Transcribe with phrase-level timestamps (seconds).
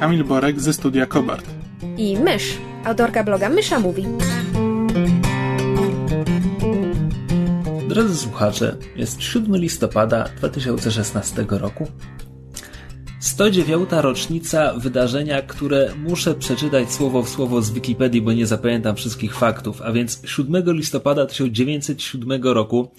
[0.00, 1.46] Kamil Borek ze studia Kobart.
[1.96, 4.06] i Mysz, autorka bloga Mysza Mówi.
[7.88, 11.86] Drodzy słuchacze, jest 7 listopada 2016 roku.
[13.20, 13.88] 109.
[13.90, 19.82] rocznica wydarzenia, które muszę przeczytać słowo w słowo z Wikipedii, bo nie zapamiętam wszystkich faktów,
[19.82, 22.90] a więc 7 listopada 1907 roku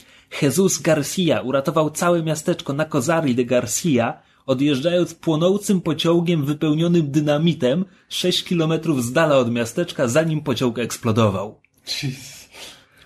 [0.42, 9.04] Jesus Garcia uratował całe miasteczko Nacozari de Garcia, odjeżdżając płonącym pociągiem wypełnionym dynamitem 6 kilometrów
[9.04, 11.62] z dala od miasteczka, zanim pociąg eksplodował.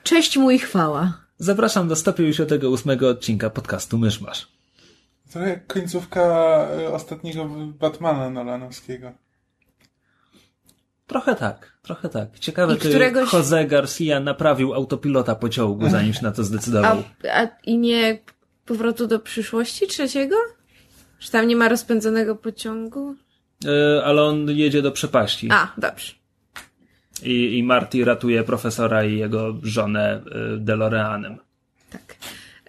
[0.03, 1.17] Cześć mój chwała.
[1.37, 4.47] Zapraszam do 158 odcinka podcastu Myszmasz.
[5.31, 6.21] Trochę jak końcówka
[6.79, 7.45] e, ostatniego
[7.79, 9.11] Batmana Nolanowskiego.
[11.07, 12.39] Trochę tak, trochę tak.
[12.39, 17.03] Ciekawe, I czy któregoś- Jose Garcia naprawił autopilota pociągu, zanim się na to A, zdecydował.
[17.33, 18.19] a i nie
[18.65, 20.35] powrotu do przyszłości trzeciego?
[21.23, 23.15] Czy tam nie ma rozpędzonego pociągu?
[23.65, 25.49] E, ale on jedzie do przepaści.
[25.51, 26.13] A, dobrze.
[27.23, 31.37] I, I Marty ratuje profesora i jego żonę e, DeLoreanem.
[31.89, 32.15] Tak.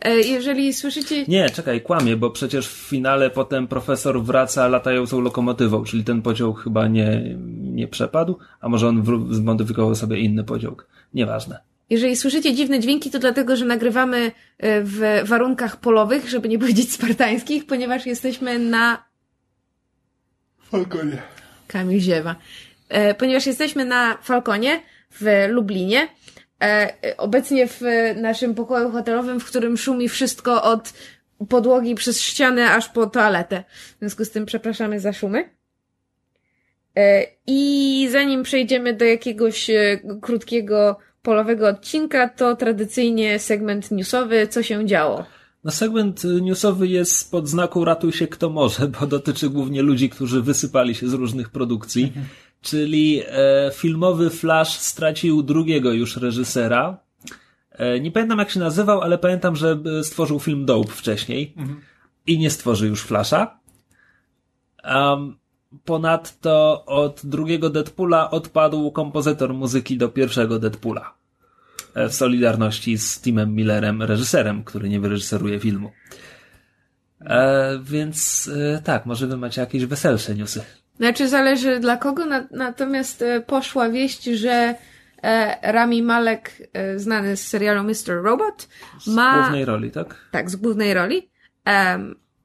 [0.02, 1.25] E, Jeżeli słyszycie...
[1.28, 6.60] Nie, czekaj, kłamie, bo przecież w finale potem profesor wraca latającą lokomotywą, czyli ten pociąg
[6.60, 10.86] chyba nie, nie przepadł, a może on zmodyfikował sobie inny pociąg.
[11.14, 11.73] Nieważne.
[11.95, 16.92] Jeżeli słyszycie dziwne dźwięki, to dlatego, że nagrywamy e, w warunkach polowych, żeby nie powiedzieć
[16.92, 19.05] spartańskich, ponieważ jesteśmy na
[20.59, 21.22] Falconie.
[21.69, 22.37] Kamil ziewa.
[22.89, 26.09] E, ponieważ jesteśmy na Falconie w Lublinie,
[26.62, 27.81] e, obecnie w
[28.17, 30.93] naszym pokoju hotelowym, w którym szumi wszystko od
[31.49, 33.65] podłogi przez ścianę aż po toaletę.
[33.97, 35.50] W związku z tym przepraszamy za szumy.
[37.47, 39.71] I zanim przejdziemy do jakiegoś
[40.22, 45.25] krótkiego polowego odcinka, to tradycyjnie segment newsowy, co się działo.
[45.65, 50.11] No segment y, newsowy jest spod znaku ratuj się kto może, bo dotyczy głównie ludzi,
[50.11, 52.12] którzy wysypali się z różnych produkcji.
[52.61, 56.99] Czyli e, filmowy Flash stracił drugiego już reżysera.
[57.71, 61.55] E, nie pamiętam jak się nazywał, ale pamiętam, że e, stworzył film Dope wcześniej
[62.27, 63.61] i nie stworzy już Flasha.
[64.85, 65.37] Um,
[65.85, 71.15] ponadto od drugiego Deadpoola odpadł kompozytor muzyki do pierwszego Deadpoola
[71.95, 75.91] e, w solidarności z Timem Millerem, reżyserem, który nie wyreżyseruje filmu.
[77.21, 80.62] E, więc e, tak, może wy macie jakieś weselsze newsy.
[80.97, 84.75] Znaczy zależy dla kogo, na, natomiast e, poszła wieść, że
[85.23, 88.23] e, Rami Malek, e, znany z serialu Mr.
[88.23, 88.69] Robot,
[89.01, 90.15] Z ma, głównej roli, tak?
[90.31, 91.31] tak, z głównej roli,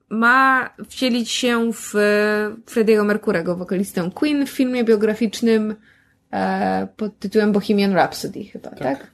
[0.10, 5.76] ma wcielić się w e, Freddie'ego Mercurego, wokalistę Queen w filmie biograficznym
[6.32, 9.08] e, pod tytułem Bohemian Rhapsody chyba, tak?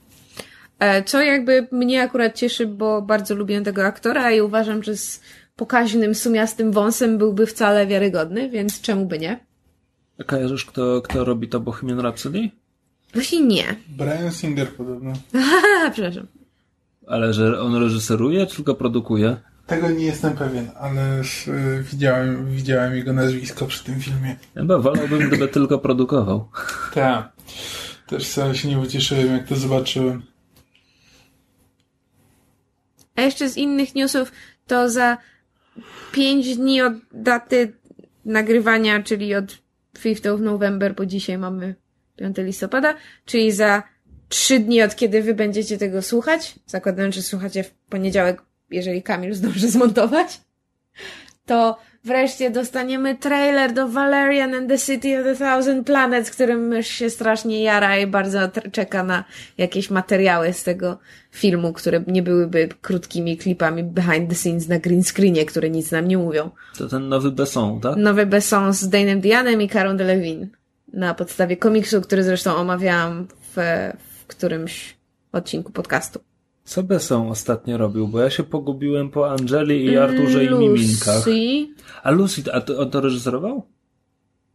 [0.79, 5.21] E, co jakby mnie akurat cieszy, bo bardzo lubię tego aktora i uważam, że z
[5.55, 9.39] pokaźnym, sumiastym wąsem byłby wcale wiarygodny, więc czemu by nie?
[10.19, 12.49] A Kojarzysz, kto, kto robi to Bohemian Rhapsody?
[13.13, 13.75] Właśnie nie.
[13.87, 15.13] Brian Singer podobno.
[15.93, 16.27] Przepraszam.
[17.07, 19.37] Ale że on reżyseruje, czy tylko produkuje?
[19.67, 24.35] Tego nie jestem pewien, ale y, widziałem, widziałem jego nazwisko przy tym filmie.
[24.53, 26.49] Chyba wolałbym, gdyby tylko produkował.
[26.93, 27.31] Tak.
[28.07, 30.21] Też sobie się nie ucieszyłem, jak to zobaczyłem.
[33.15, 34.31] A jeszcze z innych newsów,
[34.67, 35.17] to za
[36.11, 37.73] pięć dni od daty
[38.25, 39.57] nagrywania, czyli od
[39.93, 41.75] 5th of November, bo dzisiaj mamy
[42.15, 42.95] 5 listopada,
[43.25, 43.83] czyli za
[44.29, 48.41] trzy dni od kiedy wy będziecie tego słuchać, zakładając, że słuchacie w poniedziałek,
[48.75, 50.41] jeżeli Kamil zdąży zmontować,
[51.45, 56.87] to wreszcie dostaniemy trailer do Valerian and the City of the Thousand Planets, którym mysz
[56.87, 58.39] się strasznie jara i bardzo
[58.71, 59.23] czeka na
[59.57, 60.97] jakieś materiały z tego
[61.31, 66.07] filmu, które nie byłyby krótkimi klipami behind the scenes na green screenie, które nic nam
[66.07, 66.49] nie mówią.
[66.77, 67.95] To ten nowy Besson, tak?
[67.97, 70.47] Nowe Besson z Dane'em Dianem i Carą Delevingne
[70.93, 73.57] na podstawie komiksu, który zresztą omawiałam w,
[74.19, 74.95] w którymś
[75.31, 76.19] odcinku podcastu.
[76.65, 78.07] Co Besson ostatnio robił?
[78.07, 81.27] Bo ja się pogubiłem po Angeli i Arturze i Miminkach.
[81.27, 81.67] Lucy.
[82.03, 83.63] A Lucy, a to, on to reżyserował?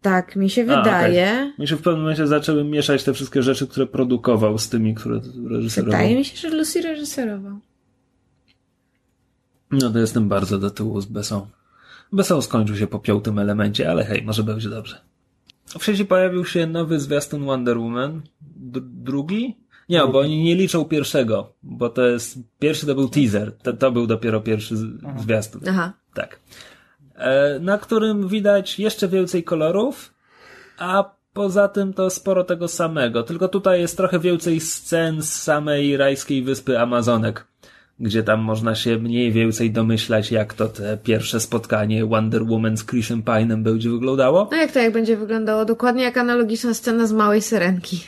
[0.03, 1.53] Tak, mi się A, wydaje.
[1.59, 5.21] Mi się w pewnym momencie zaczęły mieszać te wszystkie rzeczy, które produkował z tymi, które
[5.51, 5.99] reżyserował.
[5.99, 7.59] Wydaje mi się, że Lucy reżyserował.
[9.71, 11.47] No to jestem bardzo do tyłu z Besson.
[12.13, 15.01] Besson skończył się po piątym elemencie, ale hej, może będzie dobrze.
[15.79, 18.23] W sieci pojawił się nowy zwiastun Wonder Woman.
[18.56, 19.56] D drugi?
[19.91, 23.93] Nie, bo oni nie liczą pierwszego, bo to jest, pierwszy to był teaser, to, to
[23.93, 24.87] był dopiero pierwszy z-
[25.23, 25.61] zwiastun.
[25.69, 25.93] Aha.
[26.15, 26.41] Tak.
[27.17, 30.15] E, na którym widać jeszcze więcej kolorów,
[30.79, 33.23] a poza tym to sporo tego samego.
[33.23, 37.47] Tylko tutaj jest trochę więcej scen z samej rajskiej wyspy Amazonek,
[38.01, 42.87] gdzie tam można się mniej więcej domyślać, jak to te pierwsze spotkanie Wonder Woman z
[42.87, 44.49] Chrisem Pine'em będzie wyglądało.
[44.51, 45.65] No jak to jak będzie wyglądało?
[45.65, 48.01] Dokładnie jak analogiczna scena z Małej Syrenki.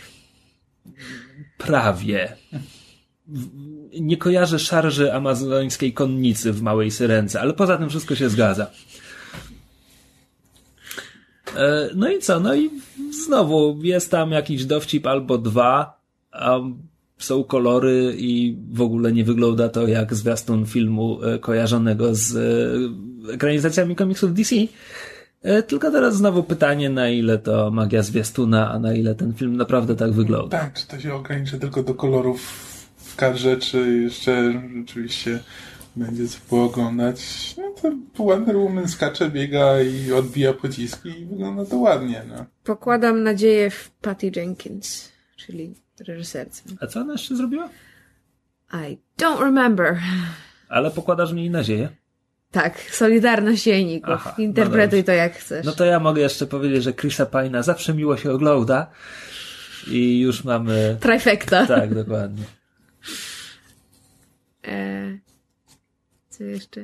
[1.67, 2.37] Prawie.
[4.01, 8.71] Nie kojarzę szarży amazońskiej konnicy w Małej Syrence, ale poza tym wszystko się zgadza.
[11.57, 12.41] E, No i co?
[12.41, 12.71] No i
[13.27, 16.01] znowu jest tam jakiś dowcip albo dwa,
[16.33, 16.59] a
[17.19, 23.33] są kolory i w ogóle nie wygląda to jak zwiastun filmu e, kojarzonego z e,
[23.35, 24.57] ekranizacjami komiksów DC.
[25.43, 29.57] E, Tylko teraz znowu pytanie, na ile to magia zwiastuna, a na ile ten film
[29.57, 30.59] naprawdę tak wygląda.
[30.59, 32.41] Tak, czy to się ograniczy tylko do kolorów
[32.97, 35.39] w kadrze, czy jeszcze rzeczywiście
[35.97, 37.21] będzie co pooglądać.
[37.59, 37.93] No to
[38.25, 42.45] Wonder Woman skacze, biega i odbija pociski i wygląda to ładnie, no.
[42.65, 45.75] Pokładam nadzieję w Patty Jenkins, czyli
[46.09, 46.63] reżyserce.
[46.81, 47.69] A co ona jeszcze zrobiła?
[48.75, 49.99] I don't remember.
[50.69, 51.89] Ale pokładasz mi nadzieję.
[52.53, 54.11] Tak, Solidarność Jejników.
[54.15, 55.05] Aha, no Interpretuj dobrze.
[55.05, 55.67] to jak chcesz.
[55.67, 58.91] No to ja mogę jeszcze powiedzieć, że Chrisa Pina zawsze miło się ogląda
[59.87, 60.97] i już mamy...
[61.01, 61.67] Trifecta.
[61.67, 62.45] Tak, dokładnie.
[64.69, 65.19] E,
[66.29, 66.81] co jeszcze?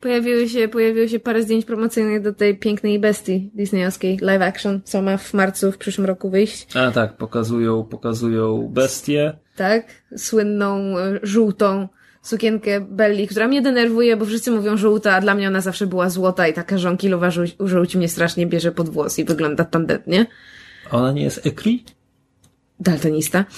[0.00, 5.02] Pojawiły się, pojawiło się parę zdjęć promocyjnych do tej pięknej bestii disneyowskiej live action, co
[5.02, 6.76] ma w marcu w przyszłym roku wyjść.
[6.76, 9.38] A tak, pokazują, pokazują bestię.
[9.56, 9.86] Tak?
[10.16, 11.88] Słynną, e, żółtą
[12.22, 16.10] sukienkę Belli, która mnie denerwuje, bo wszyscy mówią żółta, a dla mnie ona zawsze była
[16.10, 20.26] złota i taka żonkilowa żół- żółć mnie strasznie bierze pod włos i wygląda tandetnie.
[20.90, 21.84] A Ona nie jest Ekri?
[22.80, 23.44] Daltonista.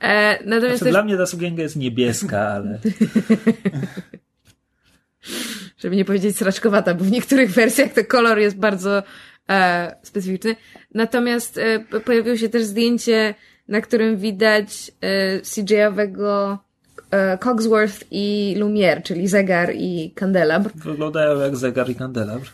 [0.00, 2.78] e, natomiast Znaczy, też, dla mnie ta sukienka jest niebieska, ale...
[5.78, 9.02] żeby nie powiedzieć sraczkowata, bo w niektórych wersjach ten kolor jest bardzo
[9.48, 10.56] e, specyficzny.
[10.94, 13.34] Natomiast e, pojawiło się też zdjęcie,
[13.68, 16.58] na którym widać e, CGI-owego e,
[17.40, 20.70] Cogsworth i Lumière, czyli zegar i kandelabr.
[20.74, 22.48] Wyglądają jak zegar i kandelabr.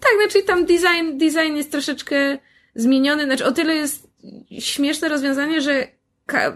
[0.00, 2.38] Tak, znaczy tam design, design jest troszeczkę
[2.74, 4.08] zmieniony, znaczy o tyle jest
[4.58, 5.86] śmieszne rozwiązanie, że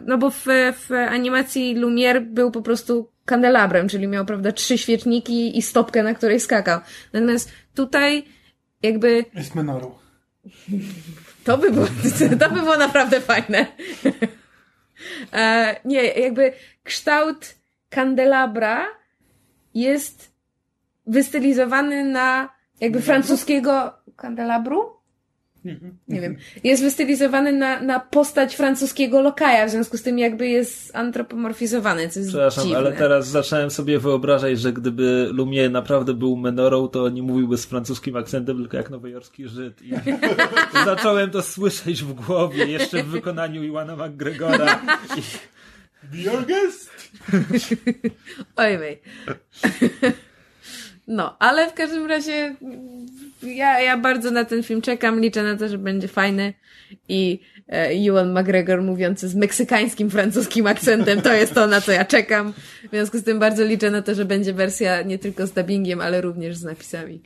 [0.06, 0.44] no bo w,
[0.88, 6.14] w animacji Lumière był po prostu kandelabrem, czyli miał, prawda, trzy świeczniki i stopkę, na
[6.14, 6.80] której skakał.
[7.12, 8.24] Natomiast tutaj
[8.82, 9.94] jakby Jest menorą.
[11.44, 11.86] to by było,
[12.40, 13.66] to by było naprawdę fajne.
[15.32, 16.52] E, nie, jakby
[16.84, 17.54] kształt
[17.90, 18.86] kandelabra
[19.74, 20.32] jest
[21.06, 22.48] wystylizowany na
[22.80, 25.01] jakby francuskiego kandelabru?
[26.08, 26.36] Nie wiem.
[26.64, 32.18] Jest wystylizowany na, na postać francuskiego lokaja, w związku z tym jakby jest antropomorfizowany, co
[32.20, 32.78] jest Przepraszam, dziwne.
[32.78, 37.66] ale teraz zacząłem sobie wyobrażać, że gdyby Lumie naprawdę był menorą, to nie mówiłby z
[37.66, 39.82] francuskim akcentem, tylko jak nowojorski Żyd.
[39.82, 39.90] I
[40.84, 44.80] zacząłem to słyszeć w głowie, jeszcze w wykonaniu Iwana McGregora.
[45.18, 45.22] I
[46.12, 46.90] Be your guest!
[48.56, 49.02] Oj wej.
[51.06, 52.54] No, ale w każdym razie
[53.42, 56.54] ja, ja bardzo na ten film czekam, liczę na to, że będzie fajny
[57.08, 62.04] i e, Ewan McGregor mówiący z meksykańskim, francuskim akcentem, to jest to, na co ja
[62.04, 62.52] czekam.
[62.86, 66.00] W związku z tym bardzo liczę na to, że będzie wersja nie tylko z dubbingiem,
[66.00, 67.20] ale również z napisami.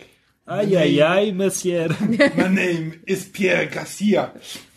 [0.46, 1.94] ajajaj, monsieur.
[2.36, 4.30] My name is Pierre Garcia.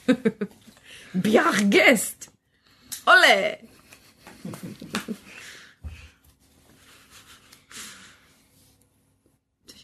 [1.15, 2.31] Biach gest!
[3.05, 3.57] Ole!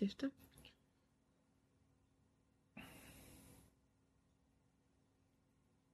[0.05, 0.29] Jeszcze?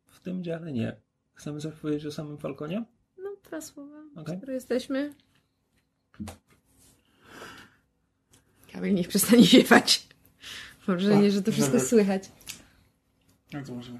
[0.08, 0.96] W tym dziale nie.
[1.34, 2.86] Chcemy coś powiedzieć o samym Falconie?
[3.18, 4.38] No, dwa słowa, Okej.
[4.38, 5.14] skoro jesteśmy.
[8.74, 10.08] Kamil, niech przestanie ziewać.
[10.88, 12.32] Mam wrażenie, że to wszystko żeby- słychać.
[13.54, 14.00] Jak to możemy?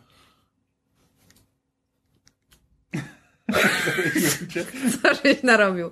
[5.02, 5.92] Co żeś narobił?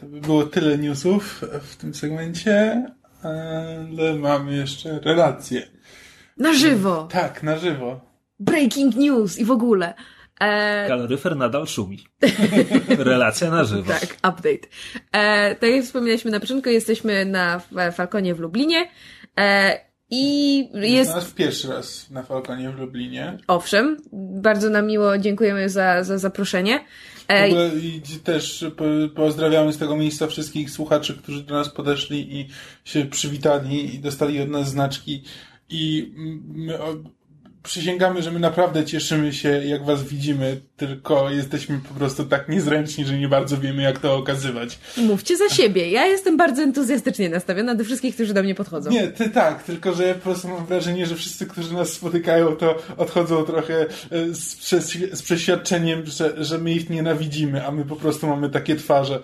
[0.00, 2.84] To by było tyle newsów w tym segmencie,
[3.22, 5.62] ale mamy jeszcze relacje.
[6.36, 7.08] Na żywo!
[7.12, 8.00] Tak, na żywo.
[8.40, 9.94] Breaking news i w ogóle.
[10.40, 11.98] E, Kaloryfer nadal szumi.
[12.98, 13.92] Relacja na żywo.
[13.92, 14.68] tak, update.
[15.12, 17.60] E, tak jak wspominaliśmy na początku, jesteśmy na
[17.92, 18.88] Falconie w Lublinie.
[19.38, 21.14] E, I jest...
[21.14, 23.38] Nas pierwszy raz na Falconie w Lublinie.
[23.46, 23.96] Owszem,
[24.42, 26.84] bardzo nam miło, dziękujemy za, za zaproszenie.
[27.28, 28.64] W ogóle i też
[29.14, 32.48] pozdrawiamy z tego miejsca wszystkich słuchaczy, którzy do nas podeszli i
[32.84, 35.22] się przywitali i dostali od nas znaczki.
[35.68, 36.12] I
[36.54, 36.78] my
[37.62, 43.04] przysięgamy, że my naprawdę cieszymy się, jak was widzimy, tylko jesteśmy po prostu tak niezręczni,
[43.04, 44.78] że nie bardzo wiemy, jak to okazywać.
[44.96, 45.90] Mówcie za siebie.
[45.90, 48.90] Ja jestem bardzo entuzjastycznie nastawiona do wszystkich, którzy do mnie podchodzą.
[48.90, 52.82] Nie, ty tak, tylko że po prostu mam wrażenie, że wszyscy, którzy nas spotykają, to
[52.96, 53.86] odchodzą trochę e,
[54.34, 54.68] z,
[55.12, 59.20] z przeświadczeniem, że, że my ich nienawidzimy, a my po prostu mamy takie twarze.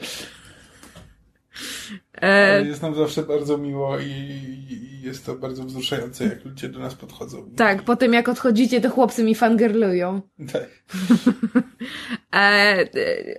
[2.23, 4.11] E, Ale jest nam zawsze bardzo miło i,
[4.71, 7.51] i, jest to bardzo wzruszające, jak ludzie do nas podchodzą.
[7.57, 10.21] Tak, potem jak odchodzicie, to chłopcy mi fangirlują.
[10.53, 10.69] Tak.
[12.35, 12.85] e,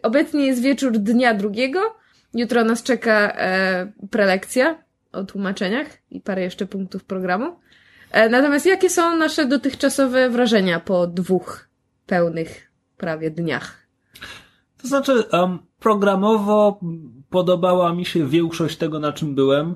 [0.04, 1.80] obecnie jest wieczór dnia drugiego.
[2.34, 7.60] Jutro nas czeka e, prelekcja o tłumaczeniach i parę jeszcze punktów programu.
[8.12, 11.70] E, natomiast jakie są nasze dotychczasowe wrażenia po dwóch
[12.06, 13.88] pełnych prawie dniach?
[14.82, 16.80] To znaczy, um, programowo
[17.36, 19.76] podobała mi się większość tego, na czym byłem.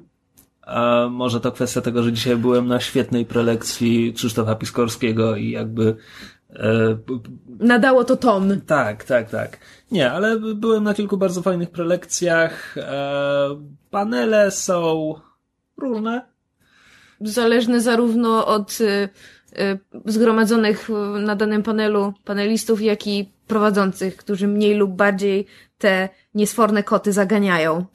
[0.61, 5.95] A może to kwestia tego, że dzisiaj byłem na świetnej prelekcji Krzysztofa Piskorskiego i jakby.
[6.55, 6.97] E,
[7.59, 8.61] Nadało to ton.
[8.61, 9.59] Tak, tak, tak.
[9.91, 12.77] Nie, ale byłem na kilku bardzo fajnych prelekcjach.
[12.77, 12.81] E,
[13.89, 15.13] panele są
[15.77, 16.21] różne.
[17.21, 19.09] Zależne zarówno od e,
[19.63, 20.89] e zgromadzonych
[21.19, 25.45] na danym panelu panelistów, jak i prowadzących, którzy mniej lub bardziej
[25.77, 27.85] te niesforne koty zaganiają.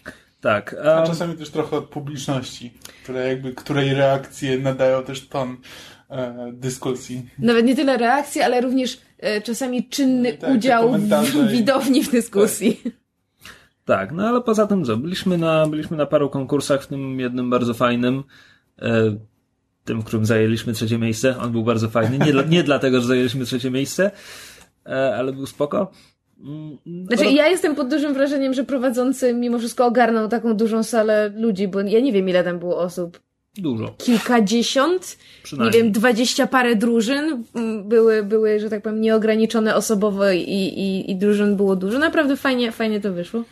[0.41, 0.77] Tak.
[0.79, 0.89] Um...
[0.89, 5.57] A czasami też trochę od publiczności, które jakby, której reakcje nadają też ton
[6.11, 7.29] e, dyskusji.
[7.39, 12.81] Nawet nie tyle reakcji, ale również e, czasami czynny tak, udział w, widowni w dyskusji.
[12.85, 12.93] Tak.
[13.85, 14.13] tak.
[14.13, 17.75] no ale poza tym co, byliśmy na, byliśmy na paru konkursach, w tym jednym bardzo
[17.75, 18.25] fajnym,
[18.83, 19.17] e,
[19.85, 21.39] tym, w którym zajęliśmy trzecie miejsce.
[21.39, 24.11] On był bardzo fajny, nie, dla, nie dlatego, że zajęliśmy trzecie miejsce,
[25.17, 25.91] ale był spoko.
[26.41, 31.33] Mm, znaczy, ja jestem pod dużym wrażeniem, że prowadzący mimo wszystko ogarnął taką dużą salę
[31.37, 33.21] ludzi, bo ja nie wiem, ile tam było osób.
[33.59, 33.95] Dużo.
[33.99, 35.19] Kilkadziesiąt,
[35.59, 37.45] nie wiem, dwadzieścia parę drużyn
[37.85, 41.99] były, były, że tak powiem, nieograniczone osobowo i, i, i drużyn było dużo.
[41.99, 43.45] Naprawdę fajnie, fajnie to wyszło.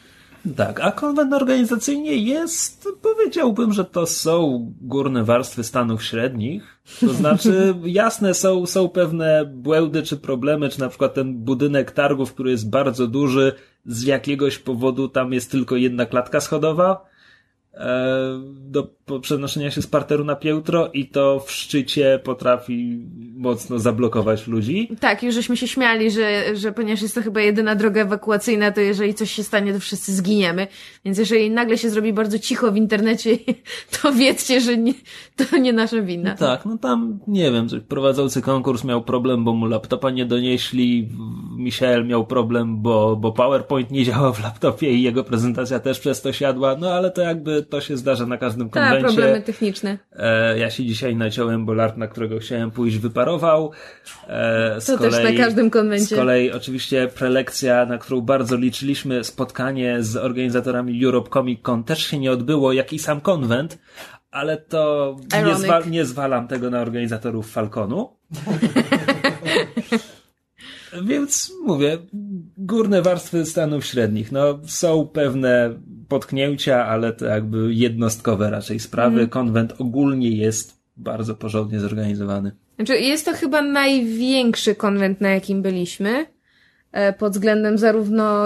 [0.57, 6.81] Tak, a konwent organizacyjnie jest, powiedziałbym, że to są górne warstwy Stanów Średnich.
[7.01, 12.35] To znaczy, jasne, są, są pewne błędy czy problemy, czy na przykład ten budynek targów,
[12.35, 13.53] który jest bardzo duży,
[13.87, 17.13] z jakiegoś powodu tam jest tylko jedna klatka schodowa
[17.75, 18.83] E, do
[19.21, 22.99] przenoszenia się z parteru na piętro i to w szczycie potrafi
[23.37, 24.89] mocno zablokować ludzi.
[25.01, 28.81] Tak, już żeśmy się śmiali, że, że ponieważ jest to chyba jedyna droga ewakuacyjna, to
[28.81, 30.67] jeżeli coś się stanie, to wszyscy zginiemy.
[31.05, 33.39] Więc jeżeli nagle się zrobi bardzo cicho w internecie,
[34.03, 34.95] to wiedzcie, że nie,
[35.37, 36.31] to nie nasza wina.
[36.31, 41.09] No tak, no tam, nie wiem, prowadzący konkurs miał problem, bo mu laptopa nie donieśli,
[41.57, 46.23] Michel miał problem, bo, bo PowerPoint nie działał w laptopie i jego prezentacja też przez
[46.23, 49.02] to siadła, no ale to jakby to się zdarza na każdym konwencie.
[49.02, 49.99] Tak, problemy techniczne.
[50.13, 53.73] E, ja się dzisiaj naciąłem, bo lart, na którego chciałem pójść, wyparował.
[54.29, 56.17] E, to kolei, też na każdym konwencie.
[56.17, 62.07] Z kolei oczywiście prelekcja, na którą bardzo liczyliśmy, spotkanie z organizatorami Europe Comic Con też
[62.07, 63.79] się nie odbyło, jak i sam konwent,
[64.31, 68.11] ale to nie, nie zwalam tego na organizatorów Falconu.
[71.05, 71.99] Więc mówię,
[72.59, 74.33] górne warstwy Stanów Średnich.
[74.33, 75.81] No, są pewne
[76.13, 79.17] potknięcia, ale to jakby jednostkowe raczej sprawy.
[79.17, 79.29] Mm.
[79.29, 82.53] Konwent ogólnie jest bardzo porządnie zorganizowany.
[82.77, 86.27] Znaczy, jest to chyba największy konwent, na jakim byliśmy.
[86.93, 88.45] E, pod względem zarówno,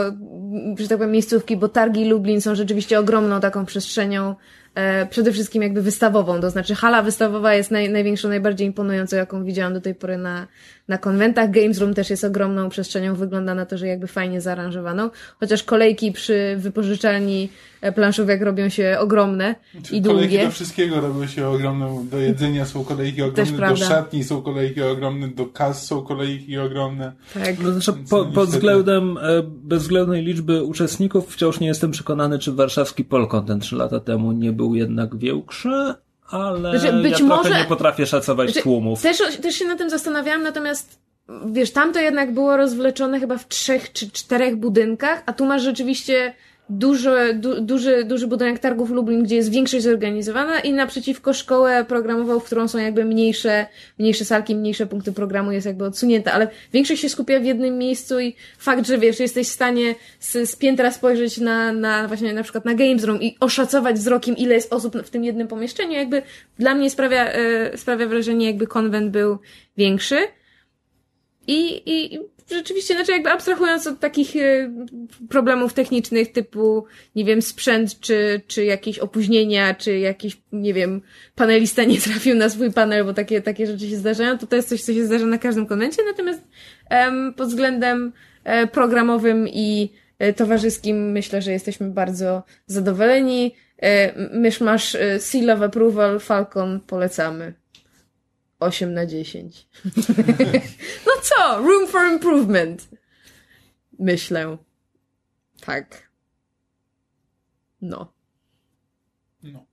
[0.78, 4.34] że tak powiem, miejscówki, bo targi Lublin są rzeczywiście ogromną taką przestrzenią
[4.74, 9.44] e, przede wszystkim jakby wystawową, to znaczy hala wystawowa jest naj, największą, najbardziej imponującą, jaką
[9.44, 10.46] widziałam do tej pory na,
[10.88, 11.50] na konwentach.
[11.50, 16.12] Games Room też jest ogromną przestrzenią, wygląda na to, że jakby fajnie zaaranżowaną, chociaż kolejki
[16.12, 17.48] przy wypożyczalni
[17.80, 20.20] e, planszówek robią się ogromne znaczy, i długie.
[20.20, 24.82] Kolejki do wszystkiego robią się ogromne, do jedzenia są kolejki ogromne, do szatni są kolejki
[24.82, 27.12] ogromne, do kas są kolejki ogromne.
[27.34, 27.58] Tak.
[27.62, 33.04] No, znaczy, po, pod względem e, bezwzględnej liczby uczestników wciąż nie jestem przekonany, czy warszawski
[33.04, 35.94] Polkon ten trzy lata temu nie był jednak większy,
[36.30, 39.02] ale znaczy, być ja może, nie potrafię szacować znaczy, tłumów.
[39.02, 40.98] Też, też się na tym zastanawiałam, natomiast
[41.46, 45.62] wiesz, tam to jednak było rozwleczone chyba w trzech czy czterech budynkach, a tu masz
[45.62, 46.34] rzeczywiście
[46.70, 52.40] duży, du, duży, duży budynek targów Lublin, gdzie jest większość zorganizowana i naprzeciwko szkołę programową,
[52.40, 53.66] w którą są jakby mniejsze,
[53.98, 58.20] mniejsze salki, mniejsze punkty programu jest jakby odsunięte, ale większość się skupia w jednym miejscu
[58.20, 62.42] i fakt, że wiesz, jesteś w stanie z, z piętra spojrzeć na, na właśnie na
[62.42, 66.22] przykład na Games Room i oszacować wzrokiem, ile jest osób w tym jednym pomieszczeniu, jakby
[66.58, 69.38] dla mnie sprawia, e, sprawia wrażenie, jakby konwent był
[69.76, 70.18] większy.
[71.46, 72.18] I, i
[72.50, 74.70] rzeczywiście, znaczy jakby abstrahując od takich e,
[75.28, 76.84] problemów technicznych typu,
[77.16, 81.02] nie wiem, sprzęt, czy, czy jakieś opóźnienia, czy jakiś, nie wiem,
[81.34, 84.68] panelista nie trafił na swój panel, bo takie, takie rzeczy się zdarzają, to to jest
[84.68, 86.40] coś, co się zdarza na każdym konwencie, natomiast
[86.90, 88.12] em, pod względem
[88.44, 93.54] e, programowym i e, towarzyskim myślę, że jesteśmy bardzo zadowoleni.
[94.32, 97.54] Mysz masz Seal of Approval, Falcon polecamy.
[98.60, 99.68] 8 na 10.
[101.06, 101.58] no co?
[101.58, 102.88] Room for improvement.
[103.98, 104.56] Myślę.
[105.60, 106.08] Tak.
[107.82, 108.12] No.
[109.42, 109.66] No.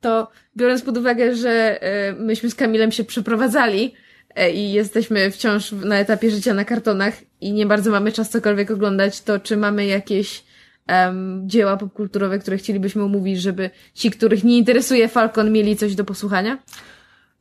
[0.00, 3.94] To biorąc pod uwagę, że e, myśmy z Kamilem się przeprowadzali
[4.34, 8.70] e, i jesteśmy wciąż na etapie życia na kartonach i nie bardzo mamy czas cokolwiek
[8.70, 10.44] oglądać, to czy mamy jakieś
[10.86, 16.04] em, dzieła popkulturowe, które chcielibyśmy omówić, żeby ci, których nie interesuje Falcon, mieli coś do
[16.04, 16.58] posłuchania?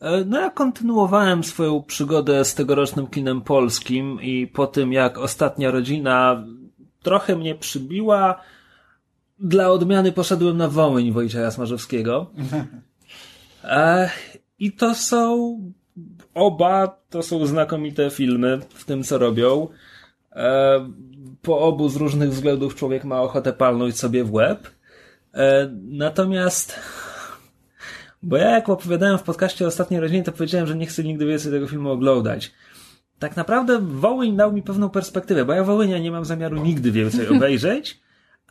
[0.01, 5.71] E, No ja kontynuowałem swoją przygodę z tegorocznym kinem polskim i po tym jak ostatnia
[5.71, 6.45] rodzina
[7.03, 8.41] trochę mnie przybiła,
[9.39, 12.31] dla odmiany poszedłem na Wołyń Wojciecha Smarzowskiego.
[13.63, 14.09] E,
[14.59, 15.59] I to są
[16.33, 19.67] oba, to są znakomite filmy w tym co robią.
[20.31, 20.89] E,
[21.41, 24.67] Po obu z różnych względów człowiek ma ochotę palnąć sobie w łeb.
[25.83, 26.79] Natomiast
[28.25, 31.25] bo ja jak opowiadałem w podcaście o ostatniej rodzinie, to powiedziałem, że nie chcę nigdy
[31.25, 32.51] więcej tego filmu oglądać.
[33.19, 37.27] Tak naprawdę Wołyń dał mi pewną perspektywę, bo ja Wołynia nie mam zamiaru nigdy więcej
[37.27, 38.01] obejrzeć,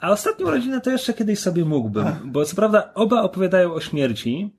[0.01, 4.51] a ostatnią rodzinę to jeszcze kiedyś sobie mógłbym, bo co prawda oba opowiadają o śmierci,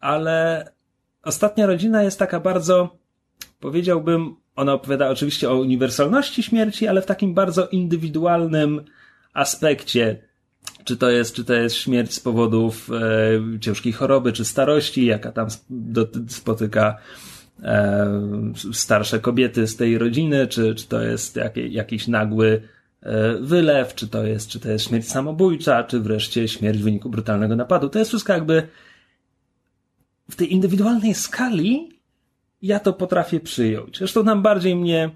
[0.00, 0.66] ale
[1.22, 2.98] ostatnia rodzina jest taka bardzo,
[3.60, 8.84] powiedziałbym, ona opowiada oczywiście o uniwersalności śmierci, ale w takim bardzo indywidualnym
[9.32, 10.31] aspekcie
[10.84, 15.32] czy to jest, czy to jest śmierć z powodów e, ciężkiej choroby, czy starości, jaka
[15.32, 16.98] tam do, spotyka
[17.62, 18.22] e,
[18.72, 21.38] starsze kobiety z tej rodziny, czy, czy to jest
[21.70, 22.62] jakiś nagły
[23.02, 27.10] e, wylew, czy to jest, czy to jest śmierć samobójcza, czy wreszcie śmierć w wyniku
[27.10, 27.88] brutalnego napadu.
[27.88, 28.68] To jest wszystko jakby
[30.30, 31.92] w tej indywidualnej skali
[32.62, 33.98] ja to potrafię przyjąć.
[33.98, 35.10] Zresztą nam bardziej mnie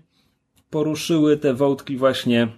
[0.70, 2.48] poruszyły te wątki właśnie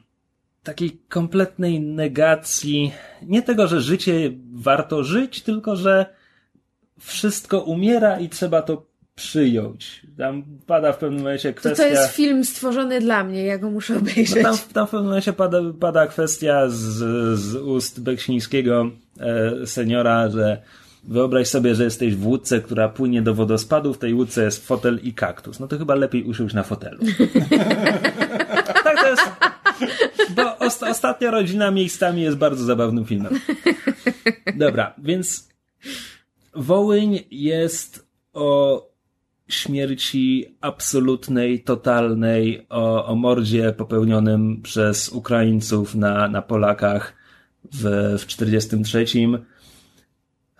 [0.62, 2.92] takiej kompletnej negacji,
[3.22, 6.06] nie tego, że życie warto żyć, tylko że
[7.00, 10.06] wszystko umiera i trzeba to przyjąć.
[10.18, 11.82] Tam pada w pewnym momencie To kwestia...
[11.84, 14.42] to jest film stworzony dla mnie, ja go muszę No obejrzeć.
[14.42, 16.74] tam, tam w pewnym momencie pada, pada kwestia z,
[17.38, 18.90] z ust Beksińskiego
[19.20, 20.62] e, seniora, że
[21.04, 25.00] wyobraź sobie, że jesteś w łódce, która płynie do wodospadu, w tej łódce jest fotel
[25.02, 25.60] i kaktus.
[25.60, 26.98] No to chyba lepiej usiąść na fotelu.
[30.90, 33.40] ostatnia rodzina miejscami jest bardzo zabawnym filmem.
[34.56, 35.48] Dobra, więc
[36.54, 38.88] Wołyń jest o
[39.48, 47.14] śmierci absolutnej, totalnej, o, o mordzie popełnionym przez Ukraińców na, na Polakach
[47.72, 49.04] w, w 43.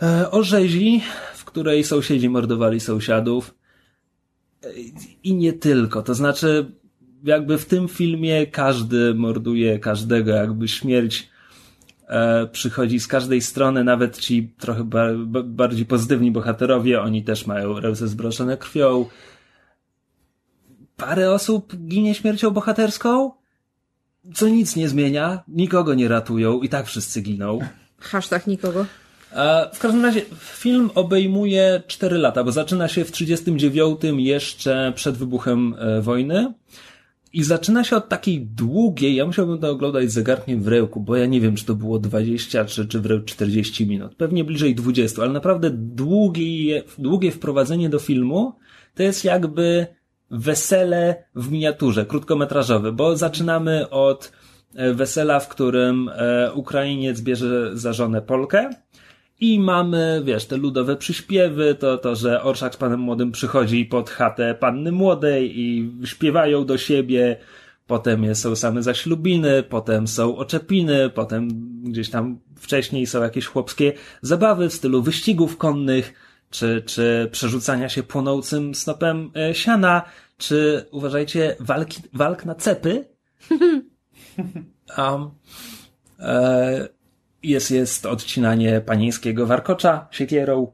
[0.02, 1.02] E, o rzezi,
[1.34, 3.54] w której sąsiedzi mordowali sąsiadów.
[4.64, 4.68] E,
[5.22, 6.02] I nie tylko.
[6.02, 6.72] To znaczy,
[7.24, 11.28] jakby w tym filmie każdy morduje każdego, jakby śmierć
[12.08, 17.46] e, przychodzi z każdej strony, nawet ci trochę ba ba bardziej pozytywni bohaterowie, oni też
[17.46, 19.06] mają ręce zbroszone krwią.
[20.96, 23.30] Parę osób ginie śmiercią bohaterską,
[24.34, 27.58] co nic nie zmienia, nikogo nie ratują i tak wszyscy giną.
[28.00, 28.86] Hashtag nikogo.
[29.32, 35.16] E, W każdym razie film obejmuje 4 lata, bo zaczyna się w 39 jeszcze przed
[35.16, 36.52] wybuchem e, wojny.
[37.32, 41.26] I zaczyna się od takiej długiej, ja musiałbym to oglądać zegarkiem w rełku, bo ja
[41.26, 44.14] nie wiem, czy to było 20 czy, czy wręcz 40 minut.
[44.14, 48.52] Pewnie bliżej 20, ale naprawdę długie, długie wprowadzenie do filmu
[48.94, 49.86] to jest jakby
[50.30, 54.32] wesele w miniaturze, krótkometrażowe, bo zaczynamy od
[54.74, 58.70] e, wesela, w którym e, Ukrainiec bierze za żonę Polkę
[59.40, 64.10] i mamy, wiesz, te ludowe przyśpiewy, to, to, że Orszak z panem młodym przychodzi pod
[64.10, 67.36] chatę panny młodej i śpiewają do siebie,
[67.86, 71.48] potem są same zaślubiny, potem są oczepiny, potem
[71.84, 76.12] gdzieś tam wcześniej są jakieś chłopskie zabawy w stylu wyścigów konnych,
[76.50, 80.02] czy, czy przerzucania się płonącym snopem e, siana,
[80.38, 83.04] czy uważajcie, walki, walk na cepy.
[84.98, 85.30] Um,
[86.18, 86.88] E,
[87.48, 90.72] jest, jest odcinanie panieńskiego warkocza siekierą.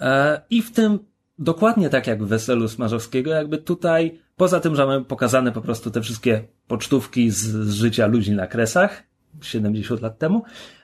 [0.00, 0.98] E, I w tym
[1.38, 5.90] dokładnie tak jak w Weselu Smarzowskiego, jakby tutaj, poza tym, że mamy pokazane po prostu
[5.90, 9.02] te wszystkie pocztówki z, z życia ludzi na kresach,
[9.42, 10.42] 70 lat temu,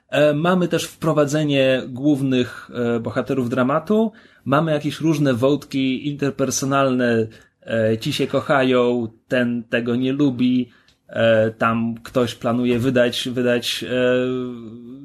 [0.09, 4.13] e, mamy też wprowadzenie głównych e, bohaterów dramatu,
[4.45, 7.27] mamy jakieś różne wątki interpersonalne,
[8.01, 10.71] ci się kochają, ten tego nie lubi,
[11.59, 13.88] tam ktoś planuje wydać, wydać e,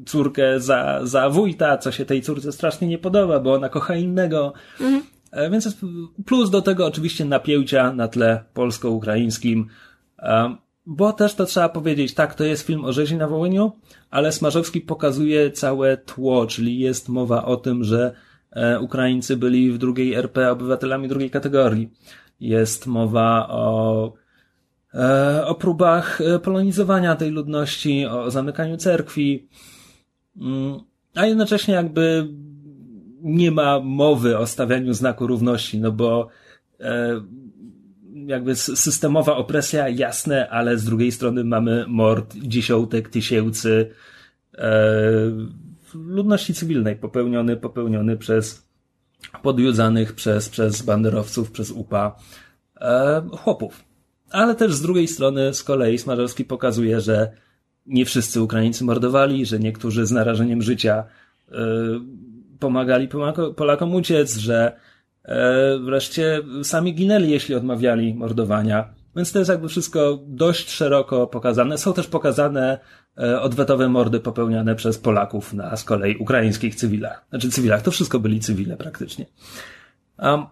[0.06, 4.54] córkę za, za wójta, co się tej córce strasznie nie podoba, bo ona kocha innego.
[4.82, 5.04] Mhm.
[5.52, 5.78] Więc jest
[6.26, 9.68] plus do tego oczywiście napięcia na tle polsko-ukraińskim,
[10.86, 13.72] bo też to trzeba powiedzieć, tak, to jest film o rzezi na Wołyniu,
[14.10, 18.14] ale Smarzowski pokazuje całe tło, czyli jest mowa o tym, że
[18.82, 21.90] Ukraińcy byli w drugiej RP obywatelami drugiej kategorii.
[22.40, 24.29] Jest mowa o E,
[25.45, 29.47] o próbach e, polonizowania tej ludności, o zamykaniu cerkwi,
[30.38, 30.80] mm,
[31.15, 32.28] a jednocześnie jakby
[33.21, 36.28] nie ma mowy o stawianiu znaku równości, no bo
[36.80, 37.21] e,
[38.25, 43.89] jakby systemowa opresja, jasne, ale z drugiej strony mamy mord dziesiątek tysięcy
[45.93, 48.67] ludności cywilnej popełniony, popełniony przez
[49.43, 52.15] podjudzanych przez, przez banderowców, przez UPA
[53.32, 53.88] chłopów.
[54.32, 57.32] Ale też z drugiej strony z kolei Smarzowski pokazuje, że
[57.86, 61.54] nie wszyscy Ukraińcy mordowali, że niektórzy z narażeniem życia y,
[62.60, 63.08] pomagali
[63.56, 64.78] Polakom uciec, że
[65.26, 65.30] y,
[65.80, 68.94] wreszcie sami ginęli, jeśli odmawiali mordowania.
[69.15, 71.78] Więc to jest jakby wszystko dość szeroko pokazane.
[71.78, 72.80] Są też pokazane
[73.20, 77.26] y, odwetowe mordy popełniane przez Polaków na z kolei ukraińskich cywilach.
[77.30, 79.26] Znaczy cywilach, to wszystko byli cywile praktycznie.
[80.20, 80.46] Um,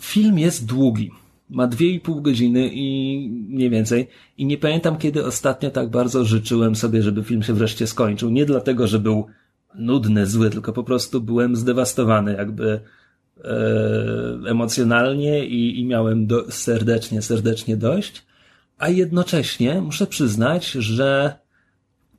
[0.00, 1.10] film jest długi
[1.50, 4.08] ma dwie i pół godziny i mniej więcej.
[4.38, 8.30] I nie pamiętam, kiedy ostatnio tak bardzo życzyłem sobie, żeby film się wreszcie skończył.
[8.30, 9.26] Nie dlatego, że był
[9.74, 12.80] nudny, zły, tylko po prostu byłem zdewastowany, jakby
[13.44, 13.50] e,
[14.46, 18.26] emocjonalnie i, i miałem do, serdecznie, serdecznie dość.
[18.78, 21.38] A jednocześnie muszę przyznać, że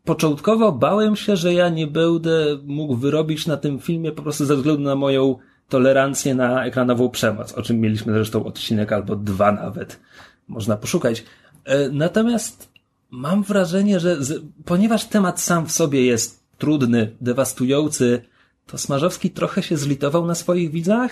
[0.04, 4.56] początkowo bałem się, że ja nie będę mógł wyrobić na tym filmie po prostu ze
[4.56, 5.36] względu na moją
[5.70, 10.00] tolerancję na ekranową przemoc, o czym mieliśmy zresztą odcinek albo dwa nawet.
[10.48, 11.24] Można poszukać.
[11.66, 12.70] E, natomiast
[13.10, 18.22] mam wrażenie, że z, ponieważ temat sam w sobie jest trudny, dewastujący,
[18.68, 21.12] to Smarzowski trochę się zlitował na swoich widzach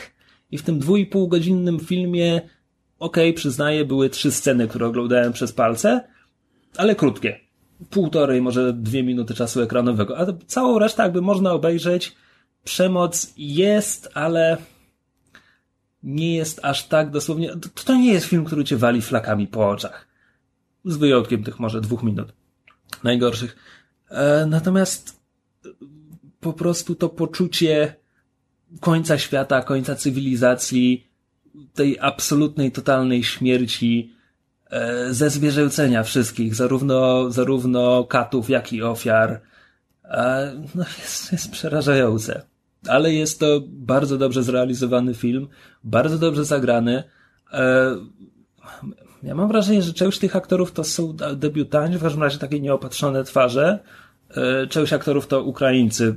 [0.52, 2.42] i w tym dwu i pół godzinnym filmie,
[3.00, 6.08] okej, okay, przyznaję, były trzy sceny, które oglądałem przez palce,
[6.78, 7.40] ale krótkie.
[7.90, 12.16] Półtorej, może dwie minuty czasu ekranowego, a całą resztę jakby można obejrzeć
[12.68, 14.58] przemoc jest, ale
[16.04, 17.50] nie jest aż tak dosłownie.
[17.50, 20.08] To, to nie jest film, który cię wali flakami po oczach.
[20.86, 22.34] Z wyjątkiem tych może dwóch minut
[23.04, 23.56] najgorszych.
[24.10, 25.20] E, natomiast
[26.40, 27.96] po prostu to poczucie
[28.80, 31.08] końca świata, końca cywilizacji,
[31.74, 34.14] tej absolutnej, totalnej śmierci,
[34.70, 39.42] e, ze zwierzęcenia wszystkich, zarówno, zarówno katów, jak i ofiar,
[40.04, 42.57] e, no jest, jest przerażające
[42.88, 45.48] ale jest to bardzo dobrze zrealizowany film,
[45.84, 47.04] bardzo dobrze zagrany.
[47.54, 47.96] E,
[49.24, 53.24] ja mam wrażenie, że część tych aktorów to są debiutanci, w każdym razie takie nieopatrzone
[53.24, 53.80] twarze.
[54.36, 56.16] E, część aktorów to Ukraińcy.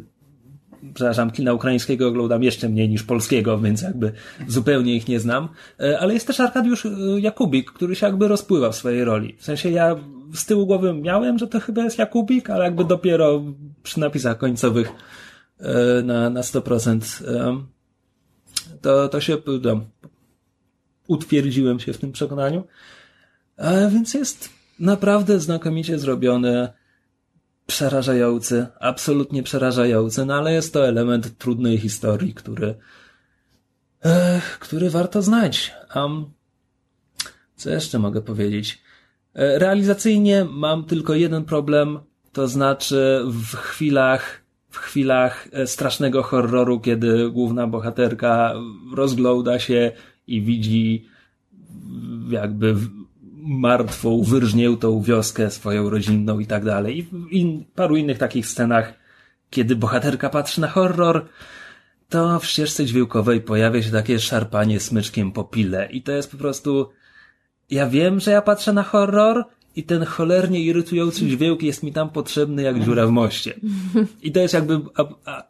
[0.95, 4.13] Przepraszam, kina ukraińskiego oglądam jeszcze mniej niż polskiego, więc jakby
[4.49, 5.49] zupełnie ich nie znam.
[5.81, 6.87] E, ale jest też Arkadiusz
[7.19, 9.37] Jakubik, który się jakby rozpływa w swojej roli.
[9.39, 9.97] W sensie ja
[10.35, 13.43] z tyłu głowy miałem, że to chyba jest Jakubik, ale jakby dopiero
[13.83, 14.93] przy napisach końcowych
[16.03, 17.65] na, na 100%, e,
[18.81, 19.81] to, to się no,
[21.07, 22.65] utwierdziłem się w tym przekonaniu.
[23.57, 26.69] A więc jest naprawdę znakomicie zrobiony,
[27.67, 32.75] przerażający, absolutnie przerażający, no ale jest to element trudnej historii, który,
[34.05, 35.75] e, który warto znać.
[35.95, 36.31] Um,
[37.57, 38.83] co jeszcze mogę powiedzieć?
[39.35, 41.99] Realizacyjnie mam tylko jeden problem,
[42.33, 44.40] to znaczy w chwilach
[44.71, 48.55] w chwilach e, strasznego horroru, kiedy główna bohaterka
[48.95, 49.93] rozgląda się
[50.27, 51.09] i widzi
[52.31, 52.77] jakby
[53.43, 56.99] martwą, wyrżniętą wioskę swoją rodzinną i tak dalej.
[56.99, 58.95] I w in, paru innych takich scenach,
[59.51, 61.27] kiedy bohaterka patrzy na horror,
[62.09, 65.89] to w ścieżce dźwiękowej pojawia się takie szarpanie smyczkiem po pile.
[65.91, 66.91] I to jest po prostu,
[67.71, 69.45] ja wiem, że ja patrzę na horror,
[69.77, 73.55] i ten cholernie irytujący dźwięk jest mi tam potrzebny jak dziura w moście.
[74.23, 74.81] I to jest jakby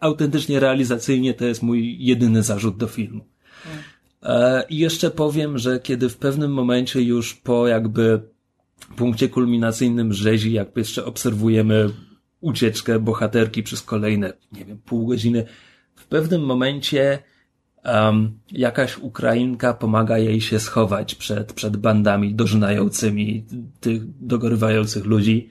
[0.01, 3.25] autentycznie realizacyjnie, to jest mój jedyny zarzut do filmu.
[4.23, 8.21] E, I jeszcze powiem, że kiedy w pewnym momencie już po jakby
[8.97, 11.91] punkcie kulminacyjnym rzezi, jakby jeszcze obserwujemy
[12.41, 15.45] ucieczkę bohaterki przez kolejne, nie wiem, pół godziny.
[15.95, 17.19] W pewnym momencie
[17.85, 23.45] um, jakaś Ukrainka pomaga jej się schować przed, przed bandami dożynającymi
[23.81, 25.51] tych dogorywających ludzi.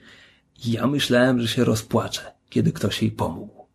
[0.64, 3.66] Ja myślałem, że się rozpłaczę, kiedy ktoś jej pomógł.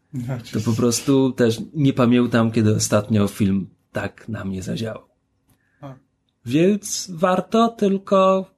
[0.54, 5.02] To po prostu też nie pamiętam, kiedy ostatnio film tak na mnie zadziałał.
[6.46, 8.52] Więc warto, tylko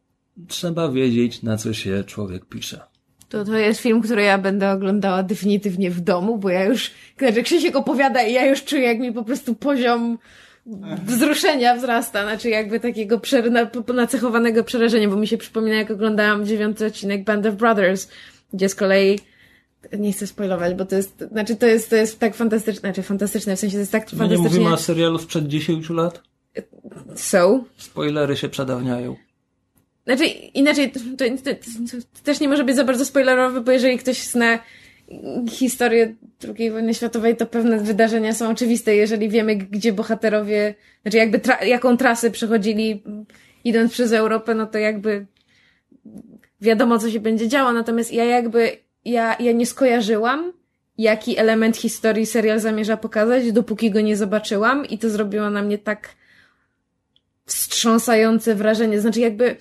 [0.47, 2.81] trzeba wiedzieć, na co się człowiek pisze.
[3.29, 7.43] To, to jest film, który ja będę oglądała definitywnie w domu, bo ja już, znaczy
[7.43, 10.17] Krzysiek opowiada i ja już czuję, jak mi po prostu poziom
[11.05, 13.21] wzruszenia wzrasta, znaczy jakby takiego
[13.93, 18.07] nacechowanego przerażenia, bo mi się przypomina, jak oglądałam dziewiąty odcinek Band of Brothers,
[18.53, 19.19] gdzie z kolei
[19.97, 23.55] nie chcę spoilować, bo to jest, znaczy to jest, to jest tak fantastyczne, znaczy fantastyczne,
[23.55, 24.43] w sensie to jest tak My fantastycznie...
[24.43, 26.23] nie mówimy o serialu sprzed 10 lat?
[27.15, 27.63] So?
[27.77, 29.15] Spoilery się przedawniają.
[30.07, 33.97] Znaczy, inaczej, to, to, to, to, też nie może być za bardzo spoilerowy, bo jeżeli
[33.97, 34.59] ktoś zna
[35.49, 36.15] historię
[36.57, 38.95] II wojny światowej, to pewne wydarzenia są oczywiste.
[38.95, 43.03] Jeżeli wiemy, gdzie bohaterowie, znaczy jakby tra jaką trasę przechodzili
[43.63, 45.25] idąc przez Europę, no to jakby
[46.61, 47.73] wiadomo, co się będzie działo.
[47.73, 50.53] Natomiast ja jakby, ja, ja nie skojarzyłam,
[50.97, 55.77] jaki element historii serial zamierza pokazać, dopóki go nie zobaczyłam i to zrobiło na mnie
[55.77, 56.09] tak
[57.45, 59.01] wstrząsające wrażenie.
[59.01, 59.55] Znaczy jakby,